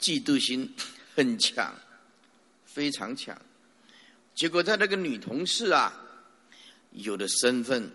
[0.00, 0.72] 嫉妒心
[1.16, 1.74] 很强，
[2.64, 3.36] 非常强。
[4.38, 5.92] 结果他那个女同事啊，
[6.92, 7.90] 有了身份，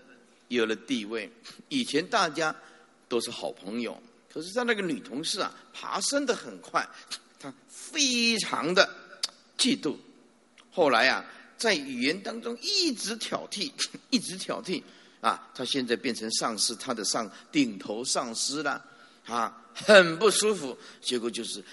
[0.50, 1.32] 有了地位，
[1.70, 2.54] 以前大家
[3.08, 3.98] 都是好朋友，
[4.30, 6.86] 可是他那个女同事啊，爬升的很快。
[7.40, 8.90] 他非常的
[9.58, 9.96] 嫉妒，
[10.70, 11.24] 后来啊，
[11.58, 13.72] 在语言当中一直挑剔，
[14.12, 14.84] 一直挑剔
[15.22, 18.86] 啊，他现在变成上司，他的上顶头上司了，
[19.26, 20.78] 啊，很不舒服。
[21.00, 21.64] 结果就是，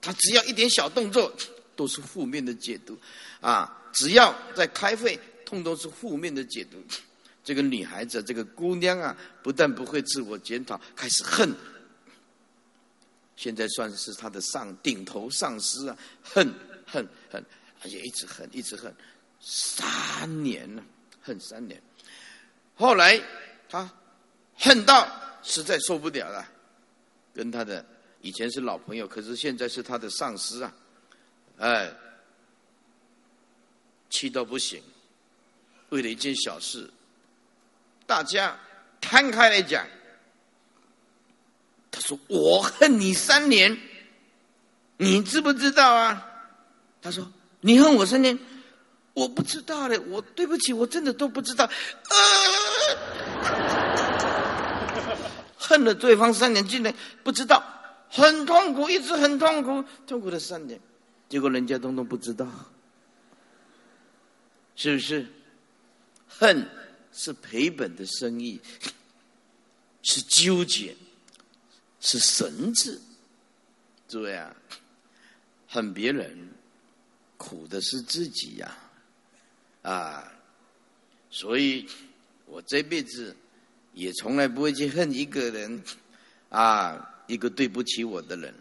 [0.00, 1.32] 他只要一点小动作，
[1.76, 2.98] 都是负面的解读，
[3.40, 6.76] 啊，只要在开会，通通是负面的解读。
[7.42, 11.52] 这个女孩子，这个姑娘啊，不但不会自我检讨，开始恨。
[13.34, 16.52] 现在算是他的上顶头上司啊，恨
[16.86, 17.42] 恨恨，
[17.84, 18.94] 也一直恨，一直恨，
[19.40, 20.84] 三年了，
[21.22, 21.82] 恨三年。
[22.74, 23.18] 后来
[23.68, 23.90] 他
[24.56, 25.08] 恨到
[25.42, 26.46] 实在受不了了，
[27.34, 27.84] 跟他的
[28.20, 30.74] 以前是老朋友，可是现在是他的上司啊，
[31.56, 31.90] 哎，
[34.10, 34.82] 气到不行。
[35.88, 36.90] 为了一件小事，
[38.06, 38.56] 大家
[39.00, 39.86] 摊开来讲。
[41.92, 43.76] 他说：“我恨你三年，
[44.96, 46.24] 你知不知道啊？”
[47.02, 47.28] 他说
[47.62, 48.38] ：“你恨我三年，
[49.12, 51.68] 我不知道嘞，我对不起，我真的都不知道。”
[55.58, 56.94] 恨了对方三年，竟然
[57.24, 57.60] 不知道，
[58.08, 60.80] 很痛苦，一直很痛苦，痛苦了三年，
[61.28, 62.46] 结果人家通通不知道，
[64.80, 65.26] 是不是？
[66.26, 66.66] 恨
[67.12, 68.58] 是赔本的生意，
[70.02, 70.96] 是纠结。
[72.00, 72.98] 是神智，
[74.08, 74.56] 诸位啊，
[75.68, 76.48] 恨别人，
[77.36, 78.74] 苦的是自己呀，
[79.82, 80.32] 啊，
[81.28, 81.86] 所以
[82.46, 83.36] 我这辈子
[83.92, 85.82] 也从来不会去恨一个人，
[86.48, 88.54] 啊，一个对不起我的人，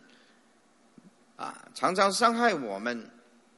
[1.37, 3.09] 啊，常常伤害我们，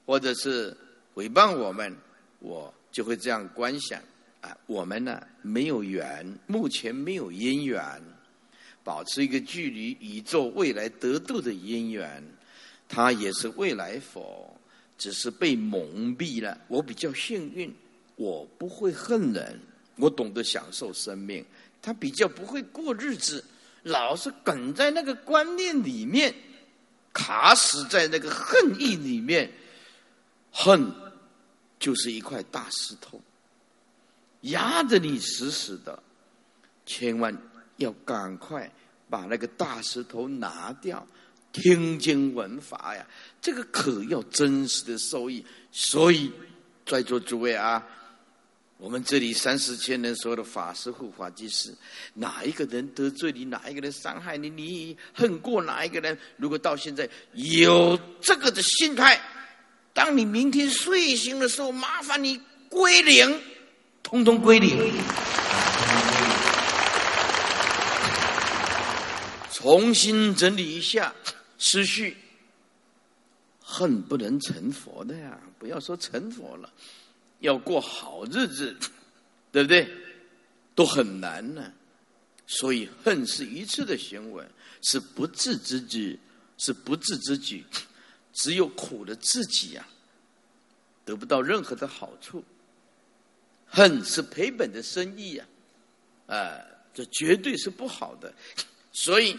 [0.06, 0.78] 或者是
[1.16, 1.98] 诽谤我们，
[2.42, 4.02] 我就会这样观想，
[4.42, 7.82] 啊，我们呢没有缘，目前没有姻缘。
[8.84, 12.24] 保持一个距离，宇宙未来得度的因缘，
[12.90, 14.60] 他也是未来佛，
[14.98, 16.60] 只是被蒙蔽了。
[16.68, 17.72] 我比较幸运，
[18.16, 19.60] 我不会恨人，
[19.98, 21.46] 我懂得享受生命。
[21.80, 23.46] 他比较不会过日子，
[23.84, 26.34] 老是梗在那个观念里面，
[27.14, 29.48] 卡死在那个恨意里面。
[30.52, 30.92] 恨
[31.82, 33.20] 就是一块大石头，
[34.42, 36.02] 压得你死死的，
[36.86, 37.38] 千万。
[37.78, 38.72] 要赶快
[39.10, 41.08] 把那个大石头拿掉，
[41.52, 43.04] 听经闻法呀，
[43.42, 45.44] 这个可要真实的受益。
[45.72, 46.32] 所以，
[46.86, 47.84] 在座诸位啊，
[48.78, 51.74] 我们这里三四千人所有的法师护法居士，
[52.14, 56.16] 哪一个人得罪你，哪一个人伤害你，你恨过哪一个人？
[56.38, 59.20] 如果到现在有这个的心态，
[59.94, 63.42] 当你明天睡醒的时候，麻烦你归零，
[64.02, 64.94] 通通归零。
[69.54, 71.14] 重新整理一下
[71.60, 72.18] 思绪，
[73.62, 75.38] 恨不能成佛的呀！
[75.60, 76.72] 不要说成佛了，
[77.42, 78.76] 要过好日子，
[79.52, 79.88] 对不对？
[80.74, 81.72] 都很难呢。
[82.48, 84.44] 所以恨是一次的行为，
[84.82, 86.20] 是不智之举，
[86.58, 87.64] 是不智之举，
[88.34, 89.88] 只有苦了自己呀，
[91.06, 92.44] 得不到任何的好处。
[93.68, 95.46] 恨是赔本的生意呀，
[96.28, 96.60] 啊，
[96.94, 98.34] 这绝对是不好的。
[98.92, 99.38] 所以，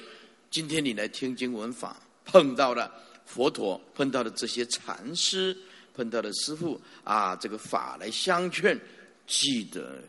[0.51, 2.91] 今天你来听经闻法，碰到了
[3.27, 5.55] 佛陀，碰到了这些禅师，
[5.95, 8.81] 碰到了师父啊，这个法来相劝，
[9.27, 10.03] 记得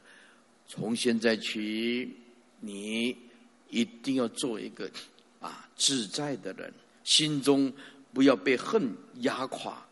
[0.67, 2.09] 从现在起，
[2.61, 3.17] 你
[3.69, 4.89] 一定要做一个
[5.41, 7.71] 啊自在的人，心中
[8.13, 9.85] 不要被恨压垮。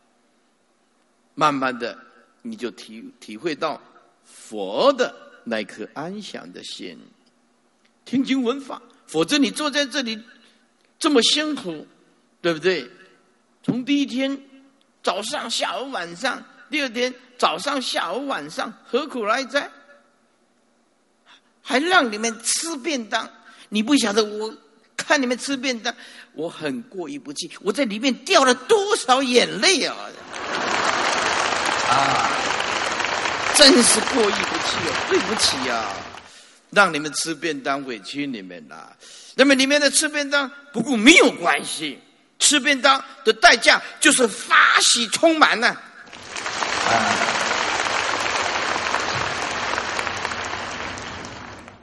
[1.34, 1.98] 慢慢的，
[2.42, 3.80] 你就体体会到
[4.24, 6.98] 佛的那颗安详的心，
[8.04, 8.80] 听经闻法。
[9.06, 10.22] 否则你坐在这里
[10.98, 11.86] 这么辛苦，
[12.40, 12.90] 对不对？
[13.62, 14.40] 从第一天
[15.02, 19.70] 早上、下午、晚上，第二天早上、下午、晚上，何苦来哉？
[21.60, 23.28] 还让你们吃便当？
[23.68, 24.54] 你不晓得，我
[24.96, 25.94] 看你们吃便当，
[26.32, 27.50] 我很过意不去。
[27.60, 29.96] 我在里面掉了多少眼泪啊！
[31.90, 32.30] 啊，
[33.56, 35.84] 真是过意不去哦，对不起呀。
[36.70, 38.96] 让你们吃便当委屈你们了，
[39.34, 41.98] 那么里面的吃便当不过没有关系，
[42.38, 45.76] 吃便当的代价就是发喜充满呢。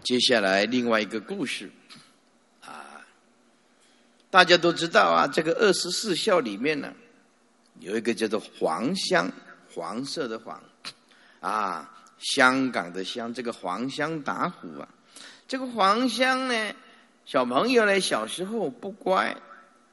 [0.04, 1.72] 接下来另外一个故事，
[4.30, 6.94] 大家都知道啊，这个二十四孝里面呢，
[7.80, 9.32] 有一个叫做黄香，
[9.74, 10.62] 黄色的黄，
[11.40, 11.96] 啊。
[12.22, 14.86] 香港的香，这个黄香打虎啊，
[15.48, 16.76] 这个黄香呢，
[17.26, 19.34] 小朋友呢，小时候不乖，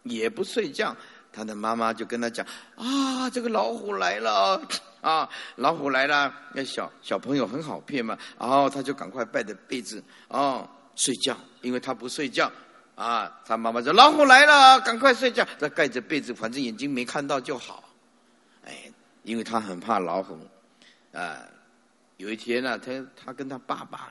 [0.02, 0.96] 也不睡觉，
[1.32, 4.60] 他的妈妈就跟他讲啊，这个老虎来了
[5.00, 12.50] 啊，老虎来了，那小小朋友很好骗嘛，然后他就赶快盖着被子哦睡觉，因为他不睡觉
[12.96, 17.84] 啊，他妈妈说老虎来了，赶快睡觉，他盖着被子，反正眼睛没看到就好，
[18.64, 18.90] 哎，
[19.22, 20.36] 因为他很怕老虎
[21.12, 21.38] 啊。
[22.16, 24.10] 有一天呢，他他跟他爸爸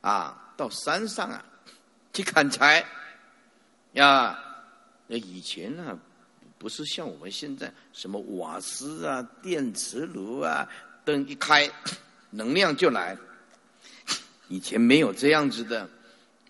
[0.00, 1.44] 啊到山上啊
[2.12, 2.84] 去砍柴
[3.92, 4.36] 呀。
[5.06, 5.96] 那以前呢
[6.58, 10.68] 不是像我们现在什么瓦斯啊、电磁炉啊，
[11.04, 11.70] 灯一开
[12.30, 13.16] 能量就来。
[14.48, 15.88] 以前没有这样子的，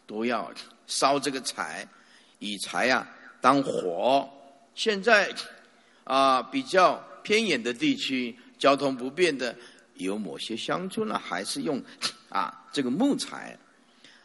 [0.07, 0.51] 都要
[0.91, 1.87] 烧这个柴，
[2.41, 3.09] 以柴啊
[3.41, 4.29] 当火。
[4.75, 5.33] 现在
[6.05, 9.55] 啊比较偏远的地区，交通不便的，
[9.95, 11.83] 有某些乡村呢，还是用
[12.29, 13.57] 啊这个木材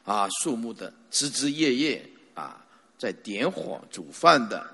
[0.03, 2.61] 啊树木的枝枝叶叶啊
[2.97, 4.65] 在点火煮饭的。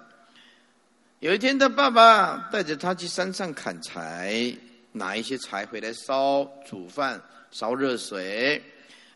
[1.19, 4.55] 有一天，他爸爸带着他去山上砍柴，
[4.91, 7.21] 拿一些柴回来烧煮饭，
[7.51, 8.61] 烧热水。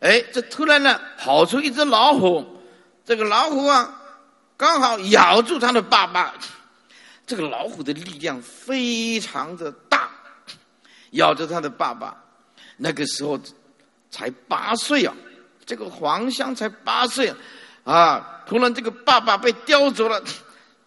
[0.00, 2.55] 哎，这突然呢，跑出一只老虎。
[3.06, 3.88] 这个老虎啊，
[4.56, 6.34] 刚好咬住他的爸爸。
[7.24, 10.10] 这个老虎的力量非常的大，
[11.12, 12.16] 咬着他的爸爸。
[12.76, 13.40] 那个时候
[14.10, 15.14] 才八岁啊，
[15.64, 17.36] 这个黄香才八岁啊。
[17.84, 20.20] 啊突然，这个爸爸被叼走了。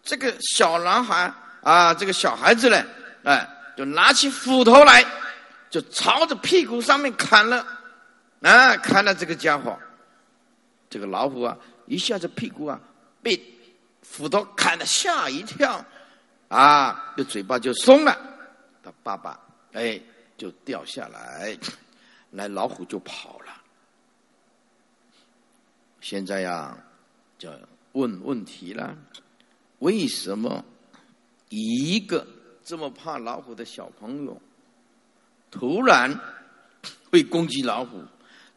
[0.02, 2.84] 这个小男孩啊，这个小孩子呢，
[3.22, 5.04] 哎，就拿起斧头来，
[5.70, 7.66] 就朝着屁股上面砍了，
[8.42, 9.78] 啊，砍了这个家伙。
[10.88, 11.56] 这个老虎啊，
[11.90, 12.80] 一下子屁股啊
[13.20, 13.38] 被
[14.02, 15.84] 斧头砍了，吓一跳，
[16.46, 18.16] 啊，这嘴巴就松了，
[18.80, 19.38] 他爸爸
[19.72, 20.00] 哎
[20.38, 21.58] 就掉下来，
[22.30, 23.60] 来老虎就跑了。
[26.00, 26.78] 现在呀，
[27.36, 27.50] 就
[27.92, 28.96] 问问题了。
[29.80, 30.64] 为什么
[31.48, 32.24] 一个
[32.62, 34.40] 这么怕老虎的小朋友，
[35.50, 36.16] 突然
[37.10, 38.04] 会攻击老虎？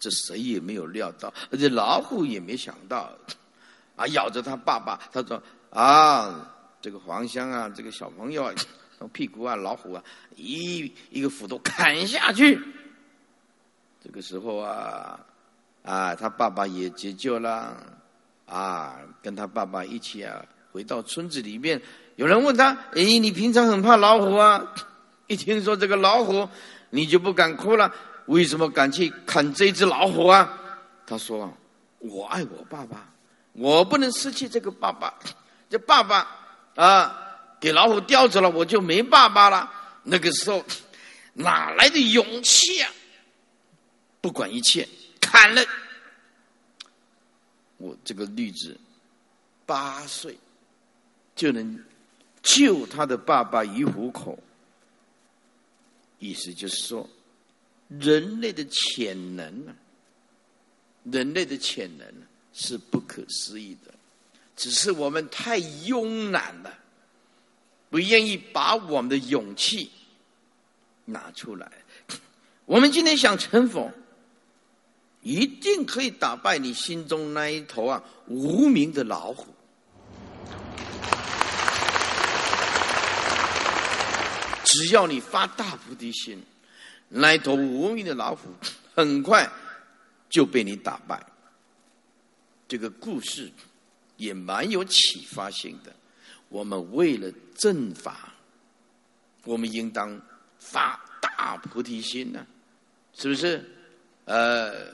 [0.04, 3.10] 这谁也没有料到，而且老虎也没想到，
[3.96, 5.42] 啊，咬着他爸爸，他说
[5.72, 8.54] ：“啊，这个黄香啊，这个小朋友，
[9.00, 10.04] 从屁股啊，老虎啊，
[10.36, 12.60] 一一个斧头砍下去。”
[14.04, 15.18] 这个时候啊，
[15.84, 17.78] 啊，他爸爸也解救了，
[18.46, 20.46] 啊，跟他爸爸一起啊。
[20.74, 21.82] 回到村子里面，
[22.18, 24.76] 有人问他：“哎，你平常很怕老虎啊？
[25.28, 26.50] 一听说这个老虎，
[26.90, 27.94] 你就不敢哭了？
[28.28, 30.60] 为什么敢去砍这只老虎啊？”
[31.06, 31.52] 他说
[32.00, 33.10] ：“我爱我爸爸，
[33.54, 35.14] 我不能失去这个爸爸。
[35.70, 36.28] 这爸爸
[36.76, 39.72] 啊，给老虎叼走了，我就没爸爸了。
[40.04, 40.64] 那个时候
[41.34, 42.92] 哪来的勇气啊？
[44.22, 44.88] 不管一切，
[45.20, 45.62] 砍了
[47.78, 48.78] 我这个例子，
[49.66, 50.38] 八岁。”
[51.36, 51.84] 就能
[52.44, 54.38] 救他的爸爸于虎口。
[56.20, 57.10] 意思就是说，
[58.00, 59.76] 人类的潜能啊，
[61.04, 62.08] 人类的潜能
[62.54, 63.94] 是不可思议的，
[64.56, 66.78] 只是我们太慵懒了，
[67.90, 69.92] 不愿意把我们的勇气
[71.06, 71.72] 拿出来。
[72.66, 73.92] 我们今天想成佛，
[75.22, 79.54] 一定可以打败你心中那一头啊无名的老虎。
[84.64, 86.44] 只要你发大菩提心，
[87.16, 88.50] 那头无名的老虎
[88.96, 89.48] 很快
[90.30, 91.24] 就被你打败。
[92.68, 93.52] 这个故事
[94.18, 95.94] 也蛮有启发性的。
[96.50, 98.34] 我们为了正法，
[99.44, 100.20] 我们应当
[100.58, 102.46] 发大菩提心呢，
[103.14, 103.64] 是不是？
[104.26, 104.94] 呃，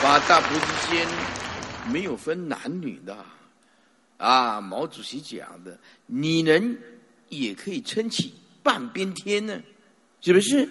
[0.00, 1.06] 发大菩提心
[1.90, 3.16] 没有分男女的。
[4.18, 5.76] 啊，毛主席讲的，
[6.06, 6.78] 女人
[7.28, 8.34] 也可以撑起
[8.64, 9.62] 半边天呢，
[10.20, 10.68] 是不是？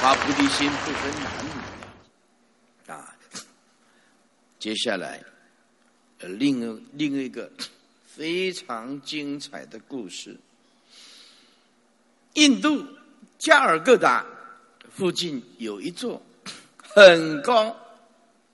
[0.00, 1.50] 发菩提心不分男女
[2.92, 3.14] 啊。
[4.58, 5.22] 接下来，
[6.20, 7.50] 另另一个
[8.06, 10.38] 非常精彩的故事，
[12.34, 12.86] 印度
[13.38, 14.24] 加尔各答
[14.88, 16.22] 附近有一座
[16.80, 17.76] 很高。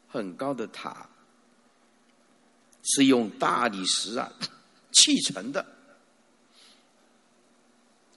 [0.09, 1.09] 很高的塔
[2.83, 4.31] 是用大理石啊
[4.93, 5.67] 砌成的，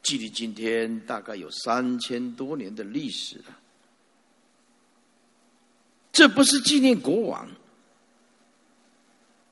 [0.03, 3.59] 距离今天大概有三千多年的历史了。
[6.11, 7.49] 这不是纪念国王，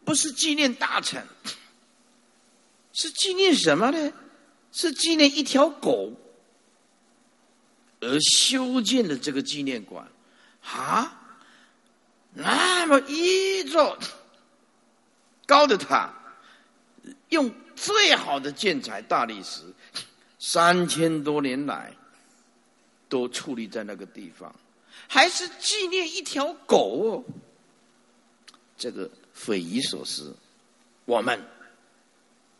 [0.05, 1.26] 不是纪念大臣，
[2.93, 4.13] 是纪念什么呢？
[4.71, 6.13] 是纪念一条狗
[7.99, 10.11] 而修建的这个纪念馆
[10.63, 11.38] 啊。
[12.34, 13.99] 那么一座
[15.45, 16.11] 高的塔，
[17.34, 19.61] 用最好的建材大理石，
[20.39, 21.93] 三千多年来
[23.09, 24.55] 都矗立在那个地方，
[25.09, 27.23] 还是纪念一条狗哦，
[28.77, 30.34] 这个匪夷所思。
[31.03, 31.38] 我们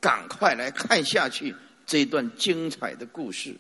[0.02, 1.56] 赶快来看下去
[1.86, 3.56] 这段精彩的故事。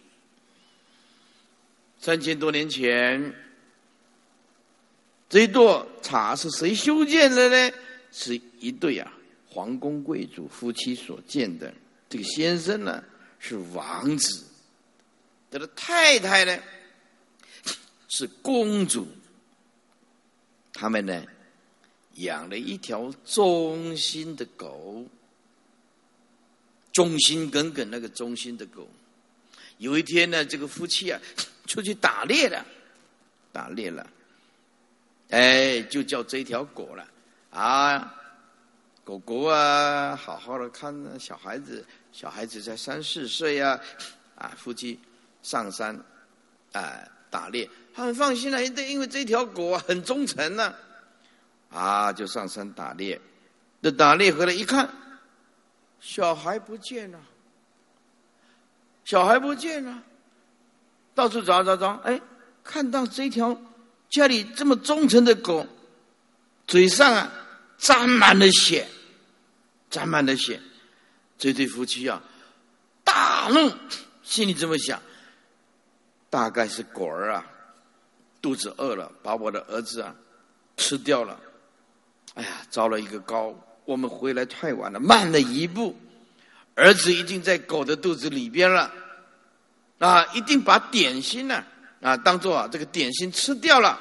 [2.00, 3.34] 三千多年前。
[5.30, 7.76] 这座塔是谁修建的呢？
[8.12, 9.12] 是一对啊
[9.54, 11.72] 皇宫贵族夫妻所见的。
[12.10, 13.04] 这个先生呢
[13.38, 14.46] 是王子，
[15.52, 16.60] 他的太太呢
[18.10, 19.08] 是公主，
[20.74, 21.24] 他们呢
[22.16, 25.06] 养了一条忠心的狗，
[26.92, 28.90] 忠心耿耿那个忠心的狗。
[29.78, 31.20] 有一天呢，这个夫妻啊
[31.68, 32.66] 出去打猎了，
[33.52, 34.08] 打猎了，
[35.30, 37.08] 哎，就叫这条狗了
[37.50, 38.16] 啊，
[39.04, 43.80] 狗狗啊，好好的看小孩子，小孩子才三四岁啊，
[44.36, 45.00] 啊，夫妻
[45.42, 46.00] 上山
[46.72, 47.70] 啊打猎。
[47.94, 50.74] 很放心了，因因为这条狗啊很忠诚呢，
[51.70, 53.20] 啊，就上山打猎。
[53.82, 54.90] 这打猎回来一看，
[56.00, 57.20] 小孩不见了，
[59.04, 60.02] 小孩不见了，
[61.14, 62.22] 到处找找找，哎，
[62.64, 63.62] 看到这条
[64.10, 65.68] 家里这么忠诚的狗，
[66.66, 67.32] 嘴上啊
[67.78, 68.88] 沾满了血，
[69.94, 70.60] 沾满了血。
[71.38, 72.24] 这对夫妻啊
[73.04, 73.72] 大怒，
[74.24, 75.00] 心里这么想，
[76.32, 77.46] 大概是狗儿啊。
[78.42, 80.16] 肚子饿了，把我的儿子啊
[80.78, 81.40] 吃掉了。
[82.34, 83.56] 哎呀，糟了一个高！
[83.86, 85.96] 我们回来太晚了，慢了一步，
[86.74, 88.92] 儿子已经在狗的肚子里边了。
[90.00, 91.64] 啊，一定把点心呢
[92.02, 94.00] 啊当做啊这个点心吃掉了。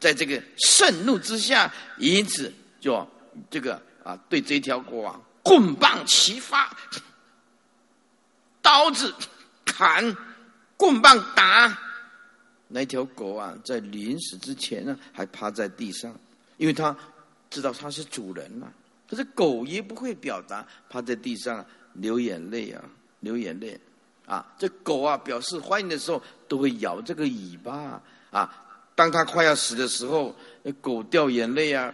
[0.00, 3.08] 在这个盛怒之下，因此就
[3.48, 6.76] 这个啊对这条狗啊棍棒齐发，
[8.60, 9.12] 刀子
[9.64, 10.16] 砍，
[10.76, 11.78] 棍棒打。
[12.68, 16.14] 那条狗啊，在临死之前呢，还趴在地上，
[16.56, 16.96] 因为它
[17.50, 18.72] 知道它是主人嘛。
[19.06, 22.82] 可是狗也不会表达，趴在地上流眼泪啊，
[23.20, 23.78] 流眼泪
[24.24, 24.46] 啊。
[24.58, 28.00] 这狗啊，表示欢迎的时候，都会摇这个尾巴
[28.30, 28.64] 啊。
[28.94, 31.92] 当它快要死的时候，那狗掉眼泪啊，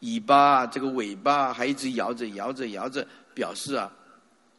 [0.00, 3.92] 尾巴这个尾巴还一直摇着摇着摇着，表示啊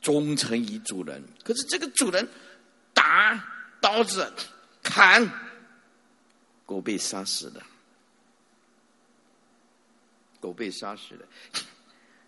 [0.02, 1.24] 忠诚于主人。
[1.44, 2.28] 可是这个主人
[2.94, 3.44] 打
[3.80, 4.32] 刀子
[4.84, 5.30] 砍。
[6.66, 7.64] 狗被杀死了，
[10.40, 11.26] 狗被杀死了，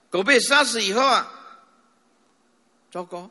[0.09, 1.31] 狗被杀死以后啊，
[2.89, 3.29] 糟糕！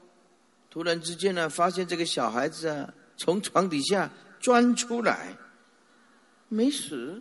[0.71, 4.09] 突然之间呢，发现这个小孩子啊，从床底下
[4.39, 5.37] 钻出来，
[6.49, 7.21] 没死。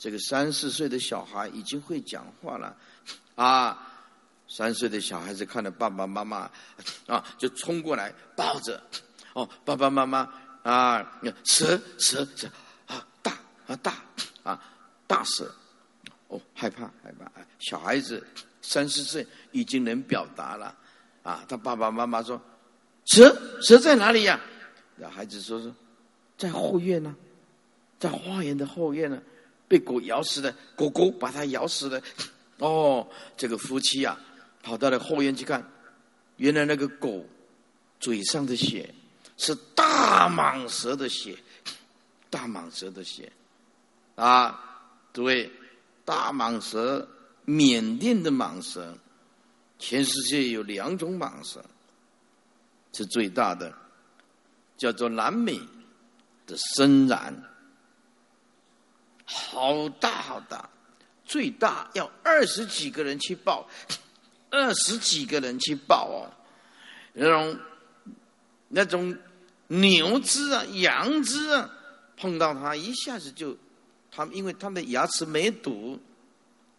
[0.00, 2.74] 这个三四岁的小孩已经会讲话了，
[3.34, 3.92] 啊，
[4.48, 6.50] 三岁的小孩子看到爸爸妈妈
[7.06, 8.82] 啊，就冲过来抱着，
[9.34, 10.28] 哦，爸爸妈妈。
[10.62, 12.46] 啊，蛇蛇蛇
[12.86, 13.32] 啊，大
[13.66, 13.94] 啊大
[14.42, 14.62] 啊
[15.06, 15.50] 大蛇，
[16.28, 17.32] 哦，害怕害怕。
[17.58, 18.22] 小孩子
[18.60, 20.76] 三四岁已经能表达了，
[21.22, 22.38] 啊，他爸爸妈妈说，
[23.06, 24.38] 蛇蛇在哪里呀？
[24.96, 25.74] 那孩子说说，
[26.36, 27.16] 在后院呢，
[27.98, 29.18] 在花园的后院呢，
[29.70, 32.02] 被狗咬死的，狗狗把它咬死了。
[32.58, 34.18] 哦，这个夫妻啊，
[34.64, 35.64] 跑到了后院去看，
[36.38, 37.24] 原来那个狗
[38.00, 38.92] 嘴上的血。
[39.36, 41.34] 是大蟒蛇的血，
[42.28, 43.32] 大蟒蛇的血，
[44.14, 44.82] 啊，
[45.14, 45.50] 诸位，
[46.04, 47.08] 大蟒蛇，
[47.46, 48.94] 缅甸的蟒蛇，
[49.78, 51.64] 全世界有两种蟒蛇，
[52.92, 53.74] 是最大的，
[54.76, 55.58] 叫做南美
[56.46, 57.34] 的深蓝，
[59.32, 60.68] 好大好大，
[61.24, 63.68] 最大要二十几个人去抱，
[64.50, 66.26] 二十几个人去抱哦，
[67.12, 67.58] 那种
[68.68, 69.16] 那种。
[69.72, 71.70] 牛只啊，羊只啊，
[72.16, 73.56] 碰到它一下子就，
[74.10, 75.96] 它因为它们的牙齿没堵，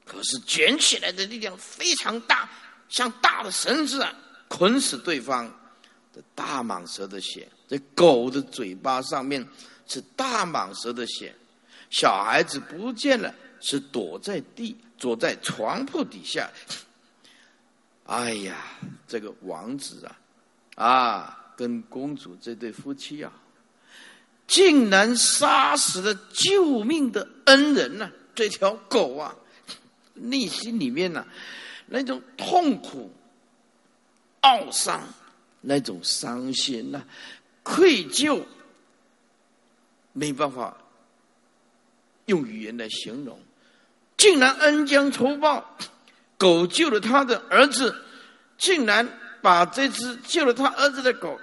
[0.04, 2.49] 可是卷起来的力量非常大，
[2.89, 4.14] 像大的绳子啊，
[4.49, 5.49] 捆死对方。
[6.14, 9.47] 这大蟒蛇的血，这狗的嘴巴上面
[9.88, 11.34] 是大蟒蛇的血，
[11.92, 16.50] 小孩子不见了，是躲在地，躲在床铺底下。
[18.06, 18.58] 哎呀，
[19.08, 20.04] 这个王子
[20.76, 21.38] 啊，啊！
[21.56, 23.32] 跟公主这对夫妻啊，
[24.48, 28.10] 竟然杀死了救命的恩人呢！
[28.34, 29.36] 这条狗啊，
[30.16, 31.24] 内心里面呢，
[31.86, 33.14] 那种痛苦、
[34.42, 35.08] 懊丧、
[35.60, 37.06] 那种伤心呐、
[37.62, 38.44] 愧疚，
[40.14, 40.76] 没办法
[42.32, 43.40] 用语言来形容。
[44.18, 45.78] 竟然恩将仇报，
[46.38, 47.94] 狗救了他的儿子，
[48.58, 49.18] 竟然。
[49.44, 51.36] 把这只救了他儿子的狗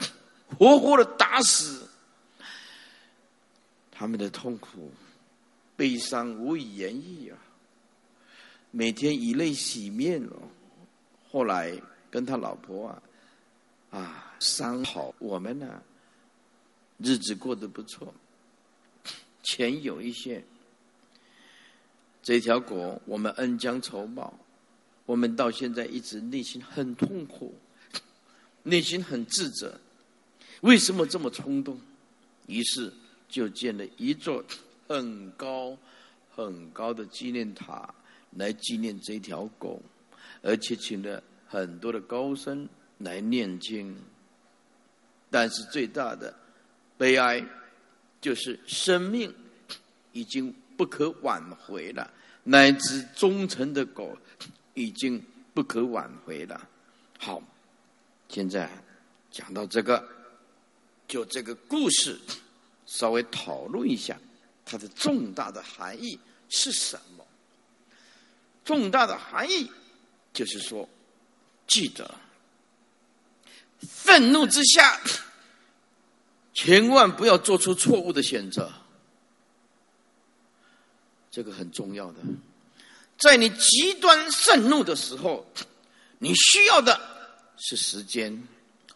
[0.56, 1.84] 活活的打死，
[3.90, 4.92] 他们的痛苦、
[5.74, 7.36] 悲伤无以言喻啊！
[8.70, 10.36] 每天以泪洗面了。
[11.28, 11.76] 后来
[12.08, 13.02] 跟他老婆啊
[13.90, 15.82] 啊商好，我们呢
[16.98, 18.14] 日子过得不错，
[19.42, 20.40] 钱有一些。
[22.28, 24.38] 这条狗我们恩将仇报，
[25.06, 27.54] 我们到现在一直内心很痛苦。
[28.64, 29.80] 内心很自责，
[30.60, 31.80] 为什么这么冲动？
[32.46, 32.92] 于是
[33.30, 34.44] 就建了一座
[34.86, 35.74] 很高
[36.30, 37.94] 很高的纪念塔
[38.32, 39.80] 来纪念这条狗，
[40.42, 42.68] 而且请了很多的高僧
[42.98, 43.96] 来念经。
[45.30, 46.36] 但是最大的
[46.98, 47.42] 悲哀
[48.20, 49.34] 就是生命
[50.12, 52.08] 已经不可挽回了，
[52.44, 54.16] 乃至忠诚的狗
[54.74, 55.20] 已经
[55.52, 56.68] 不可挽回了。
[57.18, 57.42] 好，
[58.28, 58.70] 现在
[59.28, 60.08] 讲到这个，
[61.08, 62.16] 就这个故事，
[62.86, 64.16] 稍微讨论一下
[64.64, 66.16] 它的重大的含义
[66.48, 67.26] 是什么？
[68.64, 69.68] 重大的含义
[70.32, 70.88] 就是说，
[71.66, 72.14] 记得。
[73.80, 75.00] 愤怒之下，
[76.54, 78.72] 千万不要做出错误的选择。
[81.38, 82.18] 这个很重要的，
[83.16, 85.46] 在你极端愤怒的时候，
[86.18, 87.00] 你需要的
[87.56, 88.42] 是时间，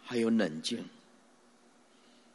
[0.05, 0.85] 还有冷静。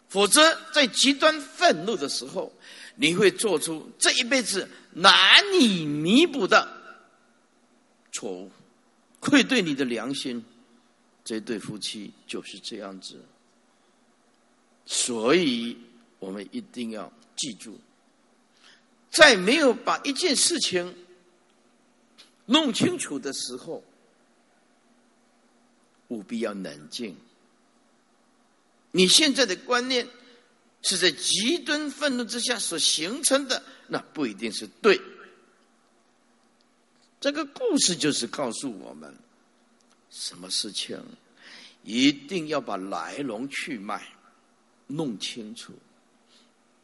[0.07, 2.53] 否则，在极端愤怒的时候，
[2.95, 5.13] 你会做出这一辈子难
[5.59, 6.65] 以弥补的
[8.13, 8.49] 错误，
[9.19, 10.41] 愧对你的良心。
[11.25, 13.19] 这对夫妻就是这样子，
[14.85, 15.77] 所以
[16.19, 17.77] 我们一定要记住，
[19.09, 20.95] 在没有把一件事情
[22.45, 23.83] 弄清楚的时候，
[26.09, 27.15] 务必要冷静。
[28.91, 30.07] 你现在的观念
[30.81, 34.99] 是在极端愤怒之下所形成的，那不一定是对。
[37.19, 39.15] 这个故事就是告诉我们。
[40.09, 40.97] 什么事情，
[41.83, 44.07] 一定要把来龙去脉
[44.87, 45.73] 弄清楚。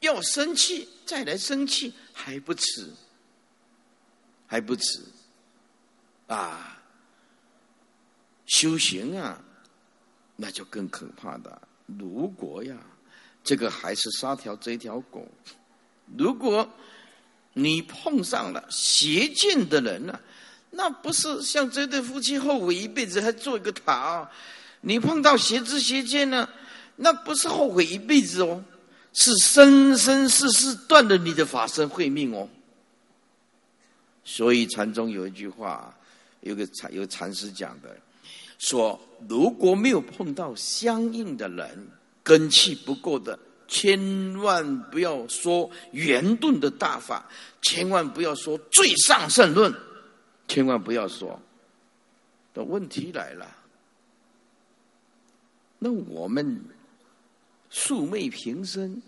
[0.01, 2.89] 要生气，再来生气还不迟，
[4.47, 5.01] 还不迟。
[6.27, 6.81] 啊，
[8.45, 9.41] 修行啊，
[10.35, 11.61] 那就更可怕的。
[11.85, 12.77] 如果呀，
[13.43, 15.27] 这个还是杀条这条狗，
[16.17, 16.67] 如果
[17.53, 20.19] 你碰上了邪见的人呢？
[20.71, 24.27] 那不是像这对夫妻后悔一辈子还做一个塔，
[24.81, 26.49] 你碰到邪知邪见呢？
[26.95, 28.63] 那不是后悔一辈子哦，
[29.13, 32.49] 是生生世世断了你的法身慧命哦。
[34.25, 35.95] 所以禅宗有一句话，
[36.41, 37.95] 有个禅有禅师讲的，
[38.57, 41.87] 说如果没有碰到相应的人，
[42.23, 43.37] 根气不够的，
[43.67, 47.29] 千万不要说圆顿的大法，
[47.61, 49.73] 千万不要说最上圣论。
[50.47, 51.39] 千万不要说，
[52.53, 53.47] 的问题来了。
[55.79, 56.61] 那我们
[57.75, 59.01] 素昧平生，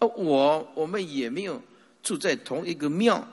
[0.00, 1.60] 哦，我我们也没有
[2.02, 3.26] 住在同一个庙，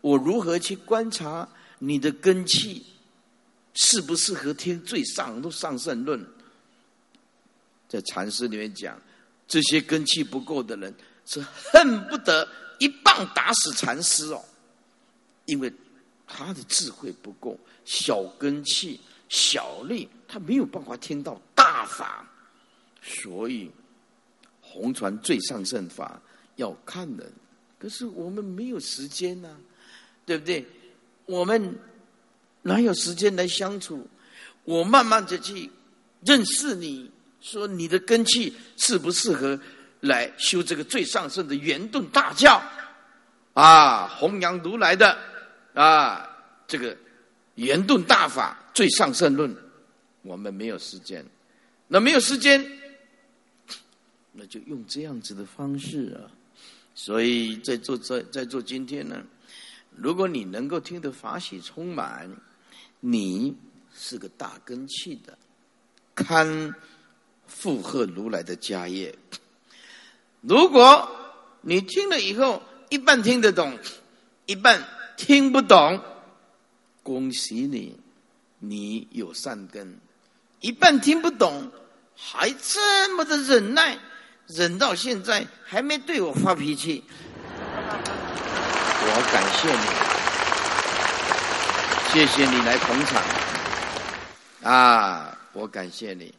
[0.00, 1.46] 我如何去观察
[1.80, 2.82] 你的根气
[3.74, 6.26] 适不适合听最上都上圣论？
[7.86, 8.98] 在禅师里面讲，
[9.46, 10.94] 这些根气不够的人
[11.26, 12.48] 是恨不得
[12.78, 14.42] 一棒打死禅师哦。
[15.44, 15.70] 因为
[16.26, 18.98] 他的智慧不够，小根气、
[19.28, 22.29] 小力，他没有办法听到大法，
[23.02, 23.70] 所以
[24.60, 26.20] 红船最上圣法
[26.56, 27.32] 要看人。
[27.78, 29.48] 可是我们没有时间呐，
[30.26, 30.66] 对不对？
[31.26, 31.78] 我们
[32.62, 34.06] 哪有时间来相处？
[34.64, 35.70] 我慢慢的去
[36.24, 39.58] 认识你，说你的根气适不适合
[40.00, 42.62] 来修这个最上圣的圆顿大教
[43.54, 44.06] 啊？
[44.08, 45.16] 弘扬如来的。
[45.72, 46.28] 啊，
[46.66, 46.96] 这个
[47.54, 49.56] 圆顿大法最上圣论，
[50.22, 51.24] 我们没有时间，
[51.86, 52.60] 那没有时间，
[54.32, 56.30] 那就用这样子的方式啊。
[56.94, 59.22] 所以在做在在做今天呢，
[59.96, 62.30] 如果你能够听得法喜充满，
[63.00, 63.56] 你
[63.94, 65.38] 是个大根器的，
[66.14, 66.74] 堪
[67.46, 69.16] 负荷如来的家业。
[70.40, 71.08] 如果
[71.60, 73.78] 你听了以后一半听得懂，
[74.46, 74.82] 一半。
[75.22, 76.02] 听不懂，
[77.02, 77.94] 恭喜你，
[78.58, 79.98] 你有善根。
[80.62, 81.70] 一半听不懂，
[82.16, 83.98] 还这么的忍耐，
[84.54, 87.04] 忍到现在还没对我发脾气，
[89.02, 89.84] 我感谢你，
[92.12, 93.22] 谢谢你来捧场，
[94.72, 96.34] 啊，我感谢你。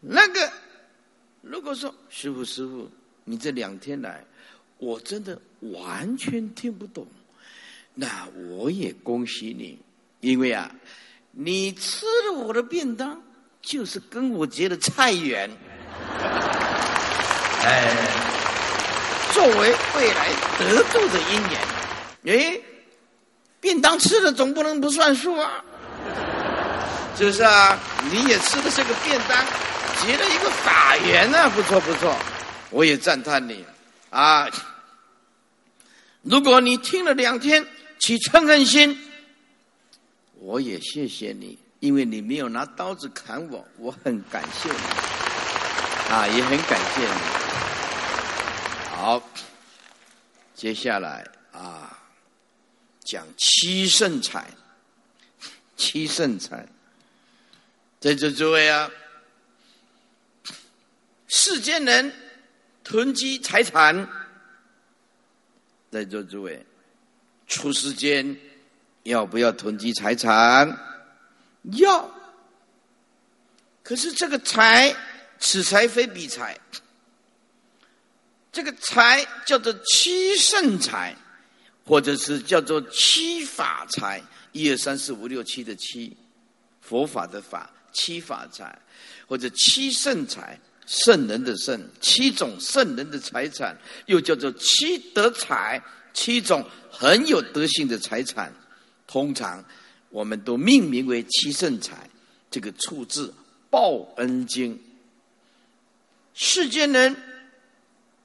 [0.00, 0.50] 那个，
[1.42, 2.90] 如果说师傅师傅，
[3.24, 4.24] 你这两天来。
[4.80, 7.04] 我真的完全听不懂，
[7.94, 9.76] 那我也恭喜你，
[10.20, 10.72] 因为啊，
[11.32, 13.20] 你吃了我的便当，
[13.68, 15.50] 就是跟我结的菜缘。
[17.62, 17.94] 哎，
[19.34, 21.42] 作为未来得度的因
[22.24, 22.60] 缘，哎，
[23.60, 25.62] 便当吃了总不能不算数啊，
[27.18, 27.78] 是不是啊？
[28.10, 29.44] 你也吃的这个便当，
[30.00, 32.16] 结了一个法缘啊，不错不错，
[32.70, 33.66] 我也赞叹你
[34.08, 34.48] 啊！
[36.22, 37.66] 如果你听了两天
[37.98, 38.98] 起嗔恨心，
[40.36, 44.78] 我也谢谢你，因为你没有拿刀子砍我，我很感谢你
[46.12, 47.20] 啊，也很感谢你。
[48.90, 49.22] 好，
[50.54, 51.98] 接下来啊，
[53.04, 54.50] 讲七圣财，
[55.76, 56.66] 七圣财，
[58.00, 58.90] 在座诸位啊。
[61.28, 62.12] 世间人
[62.82, 64.08] 囤积财产，
[65.90, 66.66] 在座诸位，
[67.46, 68.36] 出世间
[69.04, 70.66] 要不要囤积财产？
[71.62, 72.10] 要。
[73.82, 74.94] 可是这个财，
[75.38, 76.58] 此财非彼财。
[78.52, 81.14] 这个财叫做七圣财，
[81.84, 84.22] 或者是叫做七法财。
[84.52, 86.16] 一二三四五六七的七，
[86.80, 88.78] 佛法的法，七法财，
[89.26, 90.58] 或者七圣财。
[90.86, 95.78] 圣人的圣，七种圣人的财产，又叫做七德财，
[96.14, 98.50] 七种很有德性的财产，
[99.06, 99.62] 通常
[100.10, 102.08] 我们都命名为七圣财。
[102.50, 103.28] 这个出自
[103.70, 104.74] 《报恩经》。
[106.34, 107.16] 世间人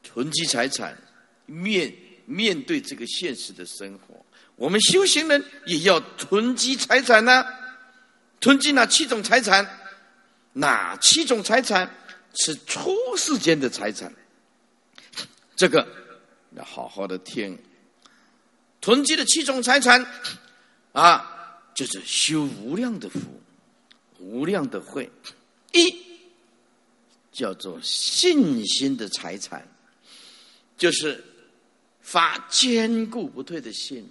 [0.01, 0.97] 囤积财产，
[1.45, 1.93] 面
[2.25, 4.25] 面对这个现实的生活，
[4.55, 7.45] 我们修行人也要囤积财产呢。
[8.39, 9.67] 囤积哪七种财产？
[10.53, 11.89] 哪七种财产？
[12.35, 14.11] 是出世间的财产，
[15.55, 15.87] 这个
[16.55, 17.59] 要好好的听。
[18.81, 20.03] 囤积的七种财产
[20.93, 21.42] 啊，
[21.73, 23.19] 就是修无量的福、
[24.19, 25.09] 无量的慧。
[25.71, 25.95] 一
[27.31, 29.67] 叫做信心的财产，
[30.77, 31.23] 就是
[32.01, 34.07] 发坚固不退的心，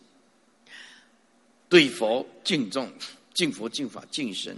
[1.69, 2.93] 对佛敬重、
[3.35, 4.57] 敬佛、敬法、敬神。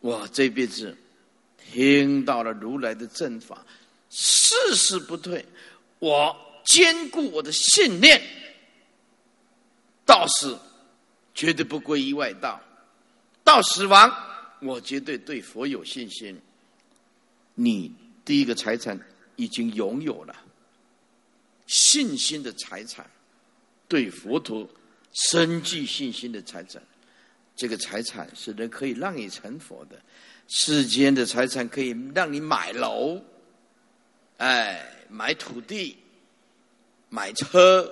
[0.00, 0.96] 我，这辈子。
[1.72, 3.64] 听到了如来的正法，
[4.10, 5.42] 誓死不退。
[5.98, 8.22] 我坚固我的信念，
[10.04, 10.58] 到死
[11.34, 12.60] 绝对不归依外道。
[13.42, 14.10] 到死亡，
[14.60, 16.40] 我绝对对佛有信心。
[17.54, 17.92] 你
[18.24, 18.98] 第一个财产
[19.36, 20.34] 已经拥有了
[21.66, 23.08] 信心的财产，
[23.86, 24.68] 对佛陀
[25.12, 26.82] 深具信心的财产。
[27.54, 30.00] 这个财产是人可以让你成佛的。
[30.48, 33.22] 世间的财产可以让你买楼，
[34.38, 35.96] 哎，买土地，
[37.08, 37.88] 买车，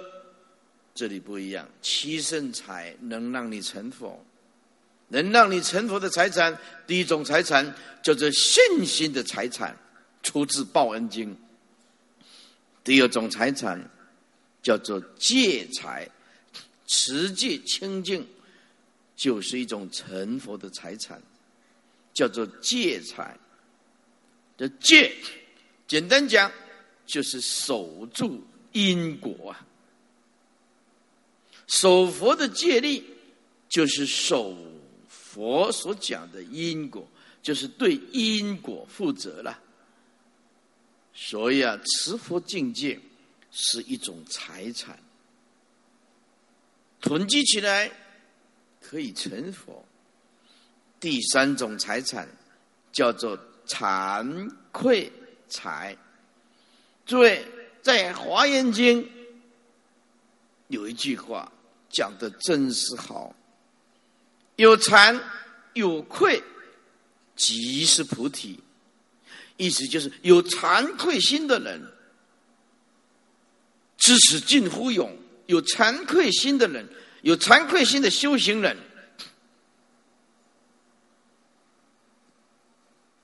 [0.95, 1.69] 这里不一样。
[1.81, 4.25] 七圣财能让你成佛，
[5.09, 9.77] 能让你成佛的财产，第一种财产叫做信心的财产，
[10.23, 11.31] 出自《报恩经》；
[12.85, 13.91] 第二种财产
[14.63, 16.09] 叫做戒财，
[16.87, 18.27] 持戒清净，
[19.17, 21.21] 就是一种成佛的财产。
[22.15, 23.35] 叫做戒财，
[24.59, 25.17] 这戒，
[25.89, 26.53] 简单讲
[27.07, 29.67] 就是守住因果啊。
[31.73, 33.03] 守佛的戒律
[33.67, 34.55] 就是守
[35.09, 37.09] 佛所讲的因果，
[37.43, 39.59] 就是对因果负责了。
[41.15, 43.01] 所以啊，持佛境界
[43.51, 44.99] 是一种财产，
[47.01, 47.91] 囤积起来
[48.79, 49.83] 可以成佛。
[51.01, 52.29] 第三种财产
[52.93, 55.11] 叫做惭愧
[55.49, 55.97] 财。
[57.07, 57.43] 诸位，
[57.81, 59.03] 在《华严经》
[60.69, 61.51] 有一句话
[61.93, 63.35] 讲的真是好：
[64.57, 65.21] 有惭
[65.75, 66.43] 有愧，
[67.37, 68.59] 即是菩提。
[69.59, 71.81] 意思就是有惭愧心的人，
[73.97, 75.09] 知耻近乎勇；
[75.47, 76.89] 有惭愧心的人，
[77.21, 78.77] 有惭愧心的修行人。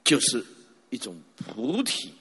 [0.04, 0.44] 就是
[0.90, 2.14] 一种菩提，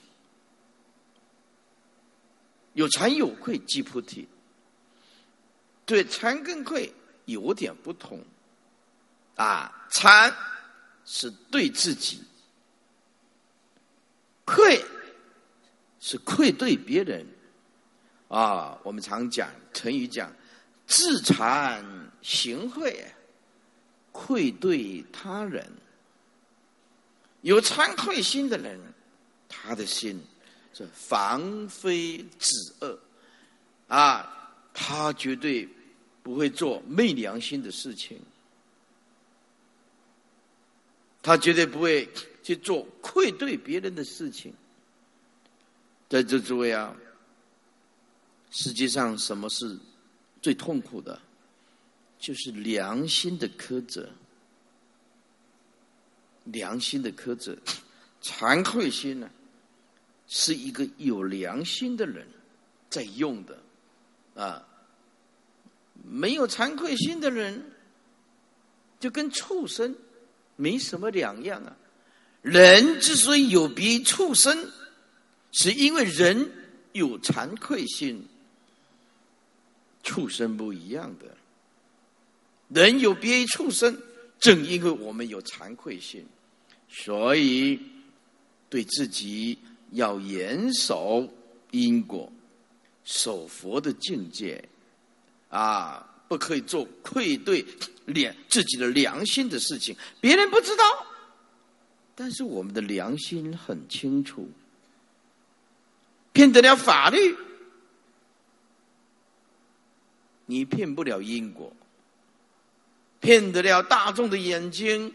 [2.72, 4.26] 有惭有愧即菩提。
[5.88, 6.92] 对惭跟愧
[7.24, 8.22] 有点不同，
[9.36, 10.30] 啊，惭
[11.06, 12.22] 是对自己，
[14.44, 14.84] 愧
[15.98, 17.26] 是愧对别人。
[18.28, 20.30] 啊，我们常讲成语讲
[20.86, 21.82] 自惭
[22.20, 22.94] 形秽，
[24.12, 25.66] 愧对他人。
[27.40, 28.78] 有惭愧心的人，
[29.48, 30.22] 他的心
[30.74, 33.00] 是防非止恶
[33.86, 35.66] 啊，他绝对
[36.28, 38.20] 不会做昧良心的事情，
[41.22, 42.06] 他绝对不会
[42.42, 44.52] 去做愧对别人的事情。
[46.06, 46.94] 在这诸位啊，
[48.50, 49.74] 实际上什么是
[50.42, 51.18] 最痛苦的？
[52.18, 54.06] 就是良心的苛责。
[56.44, 57.56] 良心的苛责，
[58.20, 59.30] 惭愧心呢，
[60.26, 62.28] 是一个有良心的人
[62.90, 63.58] 在用的
[64.34, 64.62] 啊。
[66.10, 67.70] 没有惭愧心的人，
[68.98, 69.94] 就跟畜生
[70.56, 71.76] 没什么两样啊。
[72.42, 74.70] 人之所以有别于畜生，
[75.52, 76.50] 是因为人
[76.92, 78.26] 有惭愧心，
[80.02, 81.36] 畜生不一样的。
[82.68, 84.00] 人有别于畜生，
[84.38, 86.26] 正因为我们有惭愧心，
[86.88, 87.80] 所以
[88.68, 89.58] 对自己
[89.92, 91.28] 要严守
[91.70, 92.32] 因果，
[93.04, 94.68] 守佛的境界。
[95.48, 97.64] 啊，不可以做愧对
[98.06, 99.96] 良自己的良心的事情。
[100.20, 101.06] 别人不知道，
[102.14, 104.48] 但是我们的良心很清楚。
[106.32, 107.36] 骗得了法律，
[110.46, 111.72] 你骗不了因果；
[113.20, 115.12] 骗得了大众的眼睛，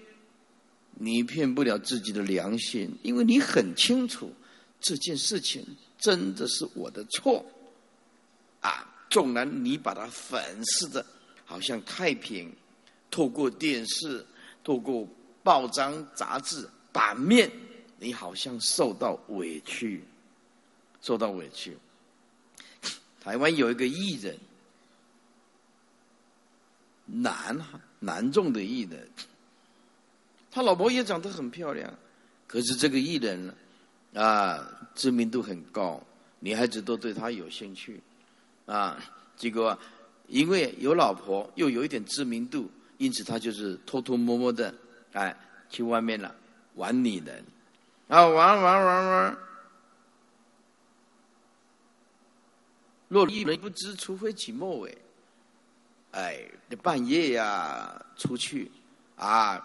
[0.96, 2.98] 你骗不了自己的良心。
[3.04, 4.34] 因为你很清楚
[4.82, 5.66] 这件事情
[5.98, 7.46] 真的是我的错，
[8.62, 8.90] 啊。
[9.14, 11.05] 纵然你把它粉饰的，
[11.45, 12.51] 好像太平，
[13.11, 14.26] 透过电视、
[14.64, 15.07] 透过
[15.43, 17.47] 报章杂志版面，
[17.99, 20.03] 你好像受到委屈，
[20.99, 21.78] 受到委屈。
[23.22, 24.36] 台湾有一个艺人，
[27.05, 27.55] 男
[27.99, 29.07] 男众的艺人，
[30.49, 31.93] 他老婆也长得很漂亮，
[32.47, 33.55] 可是这个艺人
[34.16, 36.01] 啊，知名度很高，
[36.39, 38.01] 女孩子都对他有兴趣。
[38.66, 38.97] 啊，
[39.36, 39.78] 结果
[40.28, 44.74] 因为有老婆，又有一点知名度，因此他就是偷偷摸摸的，
[45.11, 45.36] 哎，
[45.70, 46.34] 去外面了
[46.76, 47.43] 玩女人，
[48.07, 49.38] 啊，玩玩玩玩。
[53.09, 54.97] 若一人不知，除非己莫为。
[56.11, 56.39] 哎，
[56.82, 58.72] 半夜呀出去
[59.16, 59.61] 啊，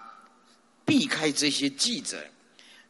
[0.85, 2.23] 避开这些记者，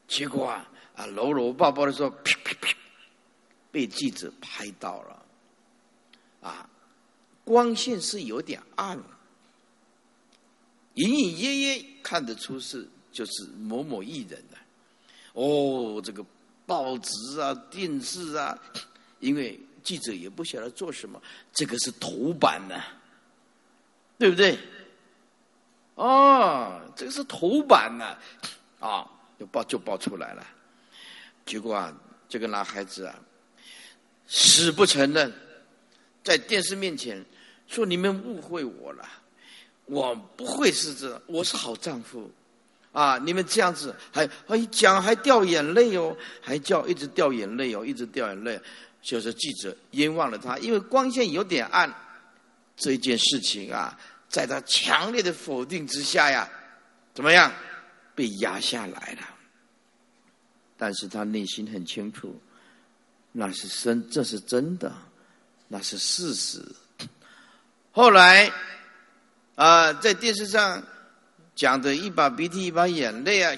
[0.07, 2.75] 结果啊啊搂搂抱抱的时候，啪啪啪，
[3.71, 5.27] 被记者拍到了。
[6.49, 6.69] 啊，
[7.45, 8.99] 光线是有点暗，
[10.95, 14.57] 隐隐约约看得出是就是某某艺人的。
[15.35, 16.25] 哦，这个
[16.67, 18.59] 报纸啊、电视啊，
[19.21, 21.23] 因为记者也不晓得做什么，
[21.53, 22.83] 这个是头版呢，
[24.19, 24.59] 对不对？
[25.95, 28.17] 哦，这个是头版呢，
[28.81, 30.47] 啊，就报就报出来了。
[31.47, 31.97] 结果啊，
[32.29, 33.19] 这个男孩子啊，
[34.27, 35.33] 死不承认。
[36.25, 37.25] 在电视面前
[37.67, 39.09] 说：“你们误会我了，
[39.87, 42.31] 我不会是这，我是好丈夫
[42.93, 43.17] 啊！
[43.19, 48.61] 你们这样子还还讲还掉眼泪哦，还叫一直掉眼泪哦，一直掉眼泪。
[49.01, 51.95] 就是记者冤枉了他，因为光线有点暗，
[52.77, 53.99] 这件事情啊，
[54.29, 56.47] 在他强烈的否定之下呀，
[57.15, 57.51] 怎么样
[58.15, 59.29] 被压下来了？
[60.77, 62.39] 但是他内心很清楚，
[63.33, 64.93] 那是真，这是真的。”
[65.69, 66.65] 那是事实。
[67.93, 68.51] 后来，
[69.55, 70.83] 啊，在电视上
[71.55, 73.55] 讲的一把鼻涕一把眼泪啊。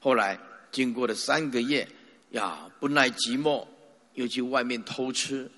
[0.00, 0.38] 后来
[0.72, 1.88] 经过了三个月，
[2.30, 3.66] 呀，不耐寂寞，
[4.14, 5.50] 又去外面偷吃，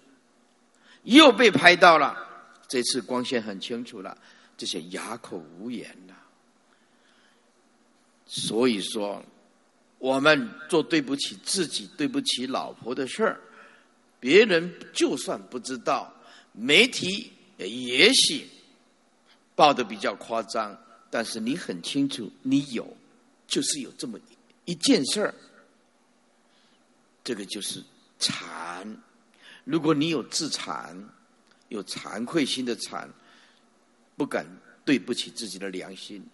[1.05, 2.17] 又被拍到了。
[2.69, 4.17] 这次光线很清楚了，
[4.57, 6.15] 这些哑口无言了。
[8.27, 9.25] 所以说，
[9.99, 13.41] 我们做对不起自己、对不起老婆的事儿。
[14.19, 16.13] 别人就算不知道，
[16.53, 18.49] 媒体也许
[19.55, 20.77] 报的比较夸张，
[21.11, 22.97] 但是你很清楚，你有，
[23.47, 24.19] 就是有这么
[24.65, 25.35] 一件事儿。
[27.23, 27.83] 这个就是
[28.21, 28.97] 惭。
[29.65, 30.97] 如果你有自惭，
[31.69, 33.09] 有惭愧心的惭，
[34.17, 34.47] 不敢
[34.85, 36.25] 对不起自己的良心，